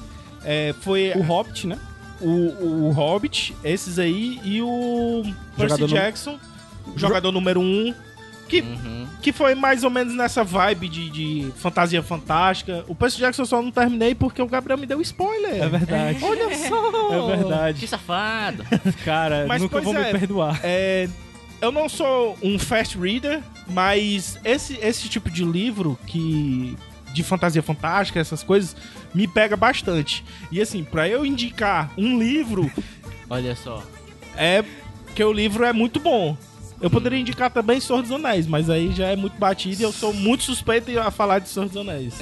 [0.45, 1.79] É, foi O Hobbit, né?
[2.21, 5.23] o, o Hobbit, esses aí, e o
[5.57, 6.39] Percy Jackson,
[6.97, 7.95] jogador número 1, um,
[8.49, 9.07] Que, Uhum.
[9.21, 12.83] que foi mais ou menos nessa vibe de, de fantasia fantástica.
[12.89, 15.63] O Percy Jackson eu só não terminei porque o Gabriel me deu spoiler.
[15.63, 16.19] É verdade.
[16.25, 16.89] Olha só!
[16.89, 17.87] É Que verdade.
[17.87, 18.65] safado.
[19.05, 20.59] Cara, Mas, nunca vou é, me perdoar.
[20.63, 21.09] É,
[21.61, 26.77] eu não sou um fast reader, mas esse, esse tipo de livro que
[27.13, 28.77] de fantasia fantástica, essas coisas,
[29.15, 30.25] me pega bastante.
[30.53, 32.71] E assim, pra eu indicar um livro,
[33.31, 33.83] Olha só.
[34.37, 34.63] é
[35.15, 36.37] que o livro é muito bom.
[36.81, 39.91] Eu poderia indicar também Senhor dos Anéis, mas aí já é muito batido e eu
[39.91, 42.15] sou muito suspeito a falar de Senhor dos Anéis.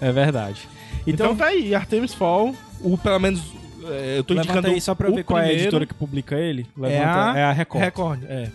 [0.00, 0.68] É verdade.
[1.06, 3.40] Então, Então, tá aí, Artemis Fall, o pelo menos
[3.84, 5.62] é, eu tô levanta indicando aí só pra ver qual é a primeiro.
[5.68, 6.66] editora que publica ele.
[6.76, 7.82] É Levanta, a, é a Record.
[7.84, 8.50] Record, é.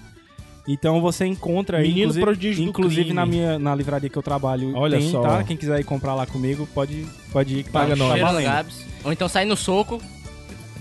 [0.68, 4.97] Então você encontra aí, Menino inclusive, inclusive na minha na livraria que eu trabalho, Olha
[4.99, 5.22] tem, só.
[5.22, 5.43] tá?
[5.43, 8.86] Quem quiser ir comprar lá comigo, pode, pode ir que tá, Paga tá nós.
[9.03, 10.01] Ou então sai no soco.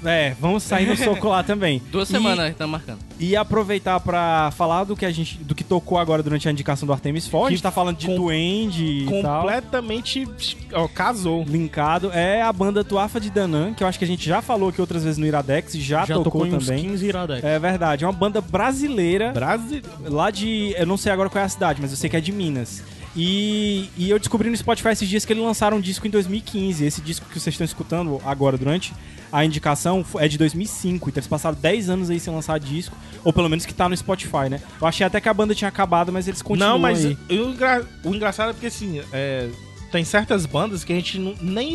[0.05, 1.81] É, vamos sair no soco lá também.
[1.91, 2.99] Duas E- semanas estamos marcando.
[3.19, 6.87] E aproveitar pra falar do que a gente do que tocou agora durante a indicação
[6.87, 7.47] do Artemis Fall.
[7.47, 10.29] A gente tá falando de com- Duende e completamente
[10.73, 11.45] ó, casou.
[11.45, 14.69] Linkado é a banda Tuafa de Danã, que eu acho que a gente já falou
[14.69, 16.85] aqui outras vezes no Iradex, já, Já tocou, tocou em uns também.
[16.85, 17.45] 15 iradex.
[17.45, 19.81] É verdade, é uma banda brasileira, Brasil.
[20.05, 20.75] lá de.
[20.77, 22.83] Eu não sei agora qual é a cidade, mas eu sei que é de Minas.
[23.19, 26.85] E, e eu descobri no Spotify esses dias que eles lançaram um disco em 2015.
[26.85, 28.93] Esse disco que vocês estão escutando agora durante
[29.39, 31.09] a indicação é de 2005.
[31.11, 33.97] Então eles passaram 10 anos aí sem lançar disco, ou pelo menos que tá no
[33.97, 34.61] Spotify, né?
[34.81, 37.19] Eu achei até que a banda tinha acabado, mas eles continuam Não, mas aí.
[37.31, 39.49] o, engra- o engraçado é porque assim, é,
[39.93, 41.75] tem certas bandas que a gente não- nem,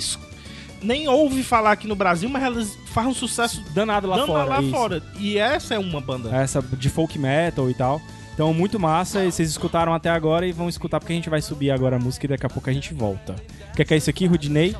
[0.82, 4.50] nem ouve falar aqui no Brasil, mas elas fazem um sucesso Danado lá dando fora.
[4.50, 5.04] lá fora.
[5.20, 6.36] E essa é uma banda.
[6.36, 8.02] Essa de folk metal e tal.
[8.34, 9.24] Então, muito massa.
[9.24, 12.00] E vocês escutaram até agora e vão escutar porque a gente vai subir agora a
[12.00, 13.36] música e daqui a pouco a gente volta.
[13.72, 14.76] O que é, que é isso aqui, Rudinei?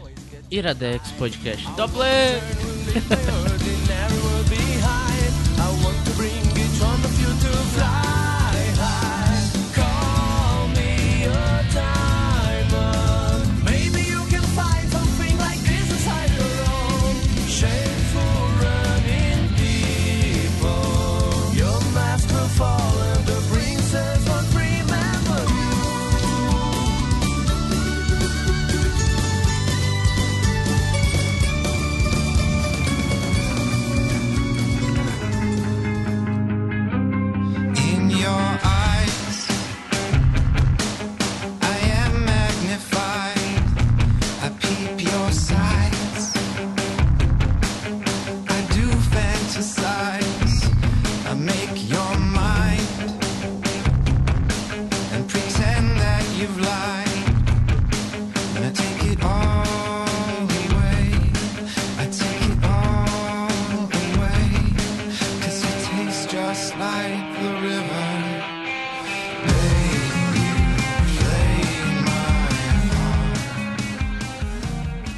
[0.52, 1.64] Iradex Podcast.
[1.78, 2.42] Doppler!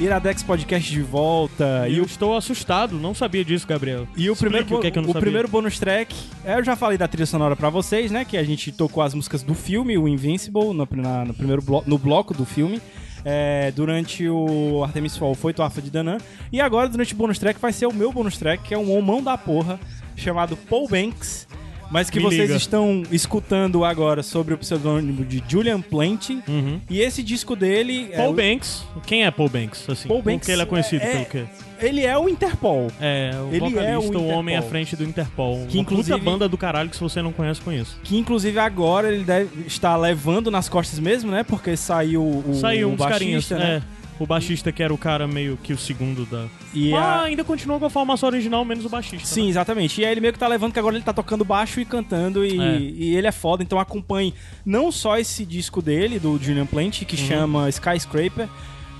[0.04, 1.88] Iradex Podcast de volta.
[1.88, 4.06] E eu o, estou assustado, não sabia disso, Gabriel.
[4.16, 5.22] e o Explique primeiro, o que é que eu não o sabia.
[5.22, 8.24] primeiro bonus track, é, eu já falei da trilha sonora pra vocês, né?
[8.24, 11.82] Que a gente tocou as músicas do filme, o Invincible, no, na- no primeiro blo
[11.86, 12.80] no bloco do filme.
[13.24, 16.18] É, durante o Artemis Fall foi Tuafa de Danã.
[16.52, 18.94] E agora, durante o bonus track, vai ser o meu bonus track, que é um
[18.96, 19.80] homão da porra,
[20.14, 21.48] chamado Paul Banks.
[21.90, 22.56] Mas que Me vocês liga.
[22.56, 26.30] estão escutando agora sobre o pseudônimo de Julian Plant.
[26.48, 26.80] Uhum.
[26.90, 28.08] E esse disco dele.
[28.12, 28.84] é Paul o- Banks.
[29.06, 29.88] Quem é Paul Banks?
[29.88, 31.44] Assim, Paul Banks que ele é conhecido é- pelo quê?
[31.80, 32.86] Ele é o Interpol.
[33.00, 35.66] É, o Ele é o o, homem à frente do Interpol.
[35.68, 37.98] Que Uma inclusive- puta banda do caralho que se você não conhece, conheço.
[38.02, 41.42] Que inclusive agora ele deve estar levando nas costas mesmo, né?
[41.42, 43.82] Porque saiu o, Saiu o uns carinhas, baixista, né?
[43.90, 43.93] é.
[44.18, 46.46] O baixista que era o cara meio que o segundo da...
[46.72, 49.26] E Mas a- ainda continua com a formação original, menos o baixista.
[49.26, 49.48] Sim, né?
[49.50, 50.00] exatamente.
[50.00, 52.44] E aí ele meio que tá levando que agora ele tá tocando baixo e cantando
[52.46, 52.78] e, É.
[52.78, 53.62] e ele é foda.
[53.64, 54.32] Então acompanhe
[54.64, 57.26] não só esse disco dele, do Julian Plant, que Uhum.
[57.28, 58.48] chama Skyscraper,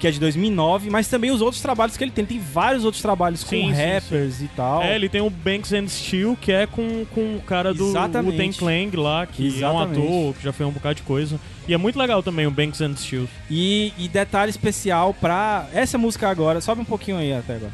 [0.04, 2.26] que é de 2009, mas também os outros trabalhos que ele tem.
[2.26, 4.82] Tem vários outros trabalhos com Sim, sim, rappers e tal.
[4.82, 8.38] É, ele tem o Banks and Steel, que é com, com o cara do Exatamente.
[8.38, 10.06] Wu-Tang Clan lá, que é um Exatamente.
[10.06, 11.40] ator, que já fez um bocado de coisa.
[11.66, 13.26] E é muito legal também o Banks and Steel.
[13.50, 16.60] E, e detalhe especial pra essa música agora.
[16.60, 17.72] Sobe um pouquinho aí até agora.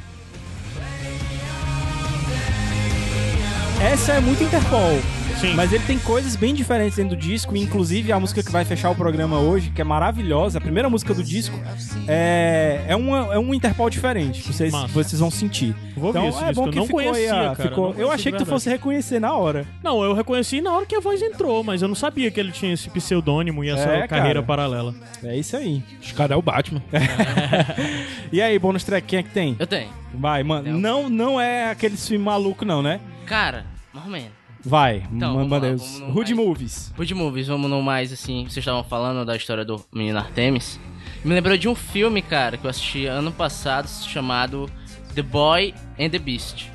[3.82, 5.00] Essa é muito Interpol.
[5.40, 5.54] Sim.
[5.54, 8.90] Mas ele tem coisas bem diferentes dentro do disco, inclusive a música que vai fechar
[8.90, 11.58] o programa hoje, que é maravilhosa, a primeira música do disco,
[12.06, 14.88] é, é, uma, é um Interpol diferente, vocês, Massa.
[14.88, 15.74] vocês vão sentir.
[15.96, 17.68] Vou então ouvir esse é bom disco, que eu não ficou aí, conhecia, a- cara,
[17.70, 19.66] ficou- não eu achei que tu fosse reconhecer na hora.
[19.82, 22.52] Não, eu reconheci na hora que a voz entrou, mas eu não sabia que ele
[22.52, 24.42] tinha esse pseudônimo e essa É, carreira cara.
[24.42, 24.94] paralela.
[25.24, 25.82] É isso aí.
[26.02, 26.82] Os caras é o Batman.
[28.32, 29.56] E aí, bônus track, quem é que tem?
[29.58, 29.88] Eu tenho.
[30.14, 30.78] Vai, mano.
[30.78, 33.00] Não, não é aquele filme maluco, não, né?
[33.26, 34.39] Cara, mais ou menos.
[34.64, 36.10] Vai, Então, manda os mais.
[36.34, 36.92] Movies.
[36.96, 38.42] Good movies, vamos no mais assim.
[38.44, 40.78] Vocês estavam falando da história do menino Artemis.
[41.24, 44.70] Me lembrou de um filme, cara, que eu assisti ano passado chamado
[45.14, 46.66] The Boy and the Beast.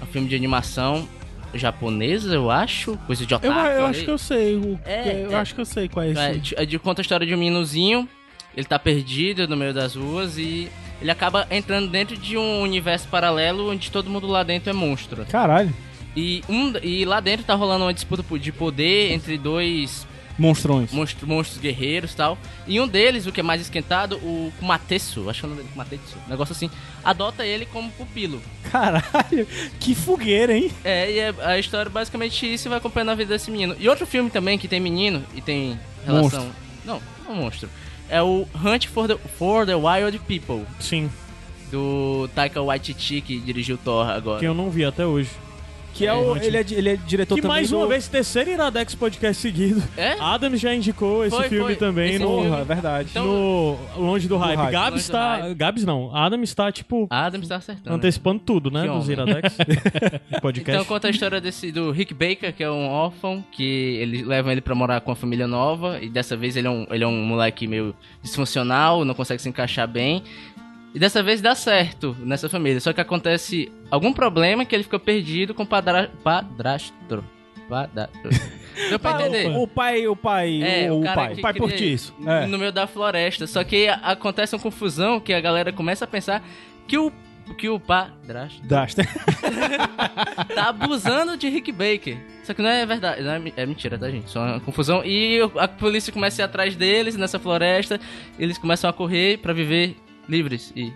[0.00, 1.06] É um filme de animação
[1.54, 2.96] japonesa, eu acho.
[3.06, 3.54] Coisa de Eu, otaku.
[3.54, 3.96] eu ali.
[3.96, 4.56] acho que eu sei.
[4.56, 5.34] O, É, eu é.
[5.34, 6.20] acho que eu sei qual é esse.
[6.20, 8.08] É, de, é de- conta a história de um meninozinho.
[8.56, 10.68] Ele tá perdido no meio das ruas e
[11.00, 15.24] ele acaba entrando dentro de um universo paralelo onde todo mundo lá dentro é monstro.
[15.26, 15.72] Caralho.
[16.18, 20.04] E, um, e lá dentro tá rolando uma disputa de poder entre dois
[20.36, 20.92] Monstrões.
[20.92, 22.36] monstro- monstros guerreiros e tal.
[22.66, 25.62] E um deles, o que é mais esquentado, o Kumatetsu, acho que é o nome
[25.62, 26.70] dele, Kumatetsu, um negócio assim,
[27.04, 28.40] adota ele como pupilo.
[28.70, 29.46] Caralho,
[29.80, 30.70] que fogueira, hein?
[30.84, 33.76] É, e é, a história é basicamente isso e vai acompanhando a vida desse menino.
[33.78, 36.48] E outro filme também que tem menino e tem relação.
[36.84, 37.68] Não, não é um monstro.
[38.08, 41.10] É o Hunt for the, for the Wild People, Sim,
[41.70, 44.38] do Taika Waititi, que dirigiu Thor agora.
[44.40, 45.30] que eu não vi até hoje.
[45.98, 47.78] Que é o, ele, é, ele é diretor Que também mais do...
[47.78, 49.82] uma vez, terceiro Iradex podcast seguido.
[49.96, 50.12] É?
[50.20, 51.76] Adam já indicou esse Foi, filme foi.
[51.76, 52.48] também Esse no, filme.
[52.50, 53.08] Porra, é verdade.
[53.10, 54.56] Então- no Longe do Hype.
[54.56, 54.70] Hype.
[54.70, 55.36] Gabs tá.
[55.38, 55.54] Hype.
[55.56, 56.14] Gabs não.
[56.14, 57.96] Adam está, tipo, Adam está acertando.
[57.96, 58.86] antecipando tudo, né?
[58.86, 59.08] Dos.
[59.08, 59.56] Iradex.
[60.40, 60.70] podcast.
[60.70, 64.52] Então conta a história desse do Rick Baker, que é um órfão, que eles levam
[64.52, 67.08] ele pra morar com uma família nova, e dessa vez ele é um, ele é
[67.08, 67.92] um moleque meio
[68.22, 70.22] disfuncional, não consegue se encaixar bem.
[70.98, 74.98] E dessa vez dá certo nessa família, só que acontece algum problema que ele fica
[74.98, 76.10] perdido com o padra...
[76.24, 77.24] padrastro.
[77.68, 78.28] Padrastro.
[78.88, 79.46] Deu pra entender?
[79.56, 81.36] O pai, o pai, É, o, o pai.
[81.36, 82.12] que pai Portiço.
[82.26, 82.46] É.
[82.48, 83.46] No meio da floresta.
[83.46, 86.42] Só que acontece uma confusão que a galera começa a pensar
[86.88, 87.12] que o
[87.56, 88.60] que o padrasto
[90.52, 92.18] tá abusando de Rick Baker.
[92.42, 94.28] Só que não é verdade, não é, é mentira, tá, gente?
[94.28, 95.04] Só uma confusão.
[95.04, 98.00] E o- a polícia começa a ir atrás deles nessa floresta.
[98.36, 99.96] Eles começam a correr pra viver
[100.28, 100.92] livres e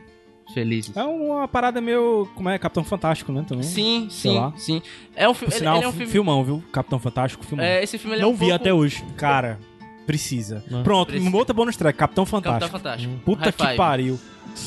[0.53, 0.97] felizes.
[0.97, 2.29] É uma parada meio.
[2.35, 2.59] Como é?
[2.59, 3.45] Capitão Fantástico, né?
[3.47, 3.63] Também.
[3.65, 4.53] Sim, Sei sim, lá.
[4.57, 4.83] sim.
[5.17, 5.55] É um Por filme.
[5.55, 6.13] Ele, sinal, ele é um fi- filme.
[6.13, 6.63] filmão, viu?
[6.73, 7.65] Capitão Fantástico, filmão.
[7.65, 9.05] É, esse filme ele é não um vi pouco- até hoje.
[9.17, 9.59] Cara,
[10.13, 10.63] precisa.
[10.71, 10.83] Não.
[10.83, 11.31] Pronto, Precisa.
[11.31, 11.99] bota bônus track.
[11.99, 12.61] Capitão Fantástico.
[12.73, 13.15] Capitão Fantástico.
[13.25, 13.77] Puta High que five.
[13.77, 14.21] pariu.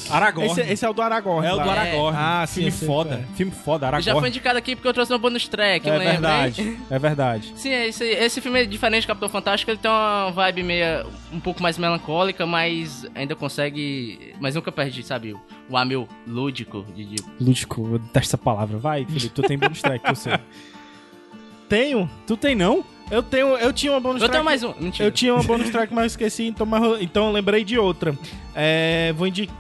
[0.10, 0.50] Aragorn.
[0.50, 1.46] Esse, esse é o do Aragorn.
[1.46, 1.70] É o do.
[1.70, 2.18] Aragorn.
[2.20, 3.28] Ah, sim, Filme esse é- foda.
[3.36, 4.30] Filme foda, Já foi Aragorn.
[4.30, 6.12] indicado aqui porque eu trouxe no bonus track, É lembra, hein?
[6.14, 6.80] verdade.
[6.90, 7.54] É verdade.
[7.56, 11.06] Sim, é esse, esse filme é diferente do Capitão Fantástico, ele tem uma vibe meio
[11.32, 14.34] um pouco mais melancólica, mas ainda consegue.
[14.40, 18.38] Mas nunca perde, sabe, o, o ar meio lúdico de, de- Lúdico, eu detesto essa
[18.40, 18.80] palavra.
[18.80, 20.34] Vai, Felipe, tu tem bônus track, eu sei.
[21.70, 22.10] Tenho.
[22.28, 22.84] Tu tem não?
[23.12, 23.48] Eu tenho.
[23.58, 24.32] Eu tinha uma bonus Eu track.
[24.34, 24.74] tenho mais um.
[24.80, 25.08] Mentira.
[25.08, 27.78] Eu tinha uma bonus track, mas eu esqueci, então, mas eu- então eu lembrei de
[27.78, 28.18] outra.
[28.56, 29.56] É, vou indicar.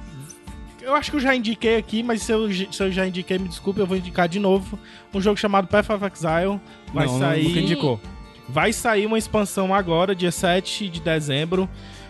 [0.81, 3.47] Eu acho que eu já indiquei aqui, mas se eu, se eu já indiquei, me
[3.47, 4.77] desculpe, eu vou indicar de novo.
[5.13, 6.59] Um jogo chamado Path of Exile.
[6.93, 7.47] Vai não, não, sair.
[7.47, 7.99] nunca indicou.
[8.47, 11.67] Vai sair uma expansão agora, dia 7 de dezembro.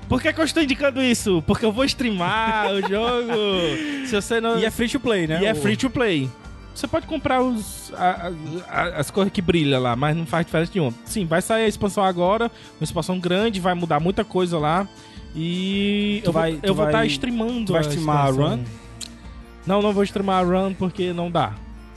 [0.09, 1.41] Por que, que eu estou indicando isso?
[1.47, 3.33] Porque eu vou streamar o jogo.
[4.05, 4.59] Se você não.
[4.59, 5.39] E é free to play, né?
[5.41, 6.29] E é free to play.
[6.75, 8.31] Você pode comprar os, a-
[8.69, 10.93] a- as coisas que brilham lá, mas não faz diferença nenhuma.
[11.05, 14.87] Sim, vai sair a expansão agora, uma expansão grande, vai mudar muita coisa lá.
[15.33, 17.65] E Tu eu vai- vou, eu estar streamando.
[17.65, 18.49] tu vai a streamar a expansão.
[18.57, 18.63] Run?
[19.65, 21.53] Não, não vou streamar a Run porque não dá.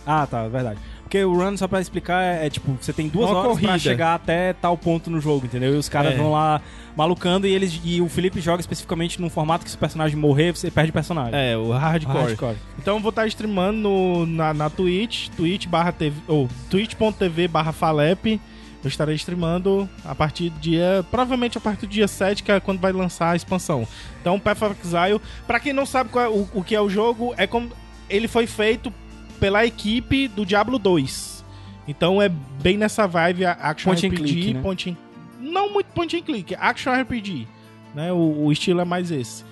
[0.06, 0.78] Ah, tá, verdade.
[1.08, 3.60] Porque o run, só pra explicar, é, é tipo, você tem duas Uma horas pra
[3.62, 3.78] corrida.
[3.78, 5.74] chegar até tal ponto no jogo, entendeu?
[5.74, 6.16] E os caras É.
[6.18, 6.60] vão lá
[6.94, 10.52] malucando e eles e o Felipe joga especificamente num formato que se o personagem morrer,
[10.54, 11.32] você perde o personagem.
[11.34, 12.18] É, o hardcore.
[12.18, 12.56] Hardcore.
[12.78, 17.72] Então eu vou estar streamando no- na, na Twitch, twitch barra TV, ou twitch.tv barra
[17.72, 18.38] Falep.
[18.84, 22.60] Eu estarei streamando a partir do dia, provavelmente a partir do dia 7, que é
[22.60, 23.88] quando vai lançar a expansão.
[24.20, 26.88] Então, Path of Exile, pra quem não sabe qual é o, o que é o
[26.90, 27.70] jogo, é como
[28.10, 28.92] ele foi feito
[29.38, 31.44] pela equipe do Diablo 2.
[31.86, 34.60] Então é bem nessa vibe action Point and RPG, click, né?
[34.62, 34.96] point and-
[35.40, 37.46] não muito point and click, action RPG,
[37.94, 38.12] né?
[38.12, 39.44] O, o estilo é mais esse.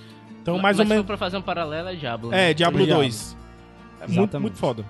[0.42, 2.32] Então, mais Mas ou se menos for pra fazer um paralelo, é Diablo.
[2.32, 2.54] é, né?
[2.54, 3.02] Diablo Diablo.
[3.02, 3.36] 2.
[4.02, 4.84] É muito, muito foda.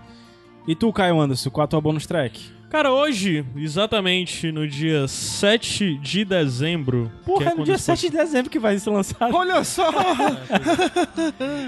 [0.67, 2.51] E tu, Caio Anderson, qual a tua bonus track?
[2.69, 7.11] Cara, hoje, exatamente no dia 7 de dezembro.
[7.25, 9.35] Porra, é é no dia esse 7 de dezembro que vai ser lançado.
[9.35, 9.89] Olha só!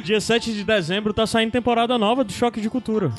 [0.02, 3.12] Dia 7 de dezembro tá saindo temporada nova do Choque de Cultura.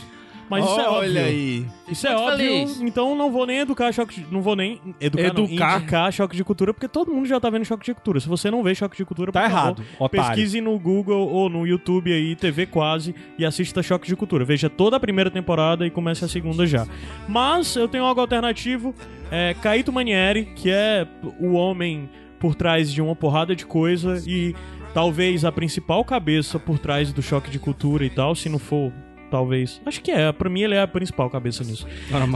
[0.49, 1.09] Mas isso é óbvio.
[1.09, 1.65] Olha aí.
[1.87, 2.37] Isso é óbvio.
[2.37, 2.81] feliz.
[2.81, 5.33] Então não vou nem educar choque de, não vou nem educar, Educar.
[5.33, 8.19] Não, indicar choque de cultura, porque todo mundo já tá vendo choque de cultura.
[8.19, 10.27] Se você não vê choque de cultura, Tá por favor, errado, otário.
[10.27, 14.43] Pesquise no Google ou no YouTube aí, TV Quase, e assista Choque de Cultura.
[14.43, 16.87] Veja toda a primeira temporada e comece a segunda já.
[17.27, 18.93] Mas eu tenho algo alternativo.
[19.31, 21.07] É Caíto Manieri, que é
[21.39, 24.55] o homem por trás de uma porrada de coisa e
[24.93, 28.91] talvez a principal cabeça por trás do Choque de Cultura e tal, se não for...
[29.32, 29.80] Talvez.
[29.86, 30.32] Acho que é.
[30.32, 31.86] Pra mim, ele é a principal cabeça nisso.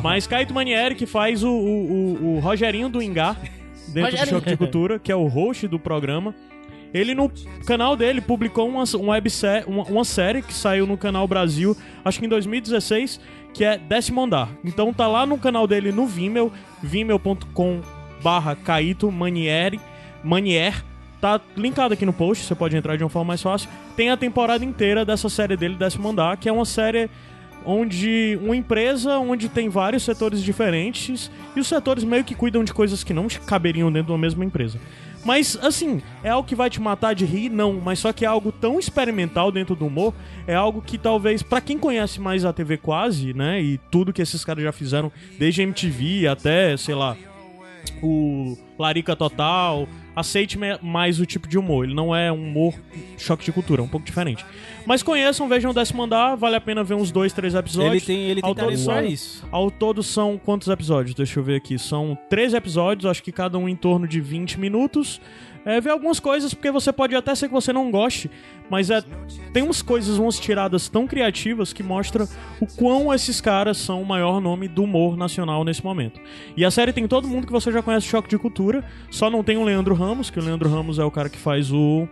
[0.04, 3.39] Mas Caíto Manieri, que faz o, o, o- o Rogerinho do Engar
[3.88, 4.30] dentro do.
[4.30, 6.36] Choque de Cultura, que é o host do programa.
[6.94, 7.32] Ele no
[7.66, 11.76] canal dele publicou uma, uma, websérie, uma, uma série que saiu no canal Brasil,
[12.06, 13.20] acho que em 2016,
[13.52, 14.50] que é Décimo Andar.
[14.64, 17.82] Então tá lá no canal dele no Vimeo, vimeo.com
[18.22, 19.80] barra Caíto Manieri,
[20.24, 20.84] Manier.
[21.24, 23.70] Tá linkado aqui no post, você pode entrar de uma forma mais fácil.
[23.96, 27.10] Tem a temporada inteira dessa série dele, Décimo Andar, que é uma série
[27.66, 32.74] onde uma empresa onde tem vários setores diferentes e os setores meio que cuidam de
[32.74, 34.78] coisas que não caberiam dentro da mesma empresa.
[35.24, 37.48] Mas, assim, é algo que vai te matar de rir?
[37.48, 37.72] Não.
[37.72, 40.14] Mas só que é algo tão experimental dentro do humor.
[40.46, 43.62] É algo que talvez, pra quem conhece mais a TV quase, né?
[43.62, 45.10] E tudo que esses caras já fizeram,
[45.40, 47.16] desde MTV até, sei lá,
[48.02, 51.86] o Larica Total, aceite mais o tipo de humor.
[51.86, 52.74] Ele não é um humor
[53.18, 54.46] choque de cultura, é um pouco diferente.
[54.86, 57.94] Mas conheçam, vejam o décimo andar, vale a pena ver uns dois, três episódios.
[57.96, 59.48] Ele tem, ele tem Ao todo são- isso.
[59.52, 61.16] Ao todo são quantos episódios?
[61.16, 61.80] Deixa eu ver aqui.
[61.80, 65.22] São 13 episódios, acho que cada um em torno de 20 minutos.
[65.66, 68.30] É, ver algumas coisas, porque você pode até ser que você não goste,
[68.70, 69.01] mas é,
[69.53, 72.28] tem umas coisas, umas tiradas tão criativas que mostram
[72.59, 76.20] o quão esses caras são o maior nome do humor nacional nesse momento.
[76.57, 79.43] E a série tem todo mundo que você já conhece Choque de Cultura, só não
[79.43, 82.07] tem o Leandro Ramos, que o Leandro Ramos é o cara que faz o.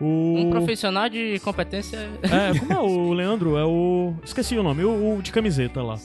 [0.00, 0.34] O...
[0.38, 1.98] Um profissional de competência.
[2.22, 3.56] É, como é o Leandro?
[3.56, 4.14] É o.
[4.24, 5.96] Esqueci o nome, o, o de camiseta lá.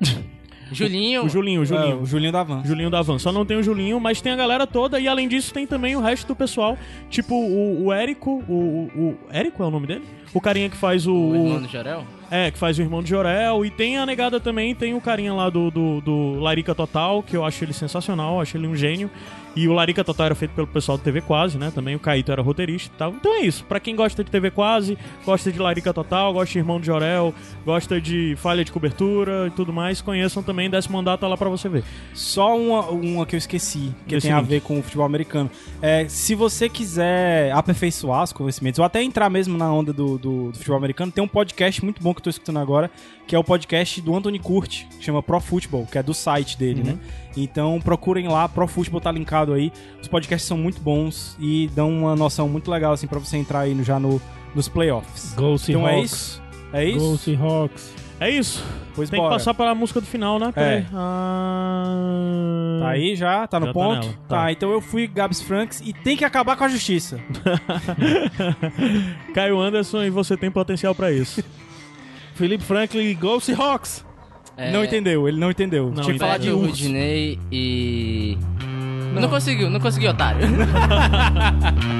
[0.72, 1.24] Julinho.
[1.24, 2.00] O Julinho, o É, Julinho.
[2.02, 2.62] o Julinho da Van.
[2.64, 3.18] Julinho da Van.
[3.18, 4.98] Só não tem o Julinho, mas tem a galera toda.
[5.00, 6.76] E além disso, tem também o resto do pessoal.
[7.10, 8.42] Tipo o, o Érico.
[8.48, 8.52] O,
[8.94, 10.04] o, o- Érico é o nome dele?
[10.34, 11.12] O carinha que faz o.
[11.12, 12.04] O o- irmão do Jorel.
[12.30, 13.64] é, que faz o irmão de Jorel.
[13.64, 17.36] E tem a negada também, tem o carinha lá do, do, do Larica Total, que
[17.36, 19.10] eu acho ele sensacional, acho ele um gênio.
[19.56, 21.72] E o Larica Total era feito pelo pessoal do TV Quase, né?
[21.74, 23.10] Também o Caíto era roteirista e tal.
[23.12, 23.64] Então é isso.
[23.64, 27.34] Pra quem gosta de TV Quase, gosta de Larica Total, gosta de Irmão de Jorel,
[27.64, 30.70] gosta de Falha de Cobertura e tudo mais, conheçam também.
[30.70, 31.82] Décimo mandato tá lá pra você ver.
[32.14, 34.48] Só uma, uma que eu esqueci, que tem a link.
[34.48, 35.50] ver com o futebol americano.
[35.82, 40.52] É, se você quiser aperfeiçoar os conhecimentos, ou até entrar mesmo na onda do, do-
[40.52, 42.90] do futebol americano, tem um podcast muito bom que eu tô escutando agora,
[43.26, 46.56] que é o podcast do Anthony Curti, que chama Pro Football, que é do site
[46.56, 46.98] dele, né?
[47.44, 49.72] Então procurem lá, Pro Football tá linkado aí.
[50.00, 53.60] Os podcasts são muito bons e dão uma noção muito legal, assim, pra você entrar
[53.60, 54.20] aí no- já no,
[54.54, 55.34] nos playoffs.
[55.34, 56.12] Go Então é Seahawks.
[56.12, 56.42] isso?
[56.72, 57.18] É Go isso?
[57.18, 57.94] Seahawks.
[58.20, 58.64] É isso.
[58.96, 59.30] Pois Tem bora.
[59.30, 60.52] que passar para a música do final, né?
[60.56, 60.84] É.
[60.92, 62.78] Ah...
[62.80, 63.46] Tá aí já?
[63.46, 64.00] Tá no Já tá ponto?
[64.08, 64.36] nela, tá.
[64.42, 64.52] tá.
[64.52, 67.20] então eu fui Gabs Franks e tem que acabar com a justiça.
[69.34, 71.42] Caio Anderson e você tem potencial pra isso.
[72.34, 74.04] Felipe Franklin, Go Seahawks.
[74.58, 75.92] É, Não entendeu, ele não entendeu.
[75.94, 76.66] Não Tinha que falar de urso.
[76.66, 78.36] Rudinei e.
[79.14, 79.28] Não.
[79.28, 80.40] conseguiu, não conseguiu, otário.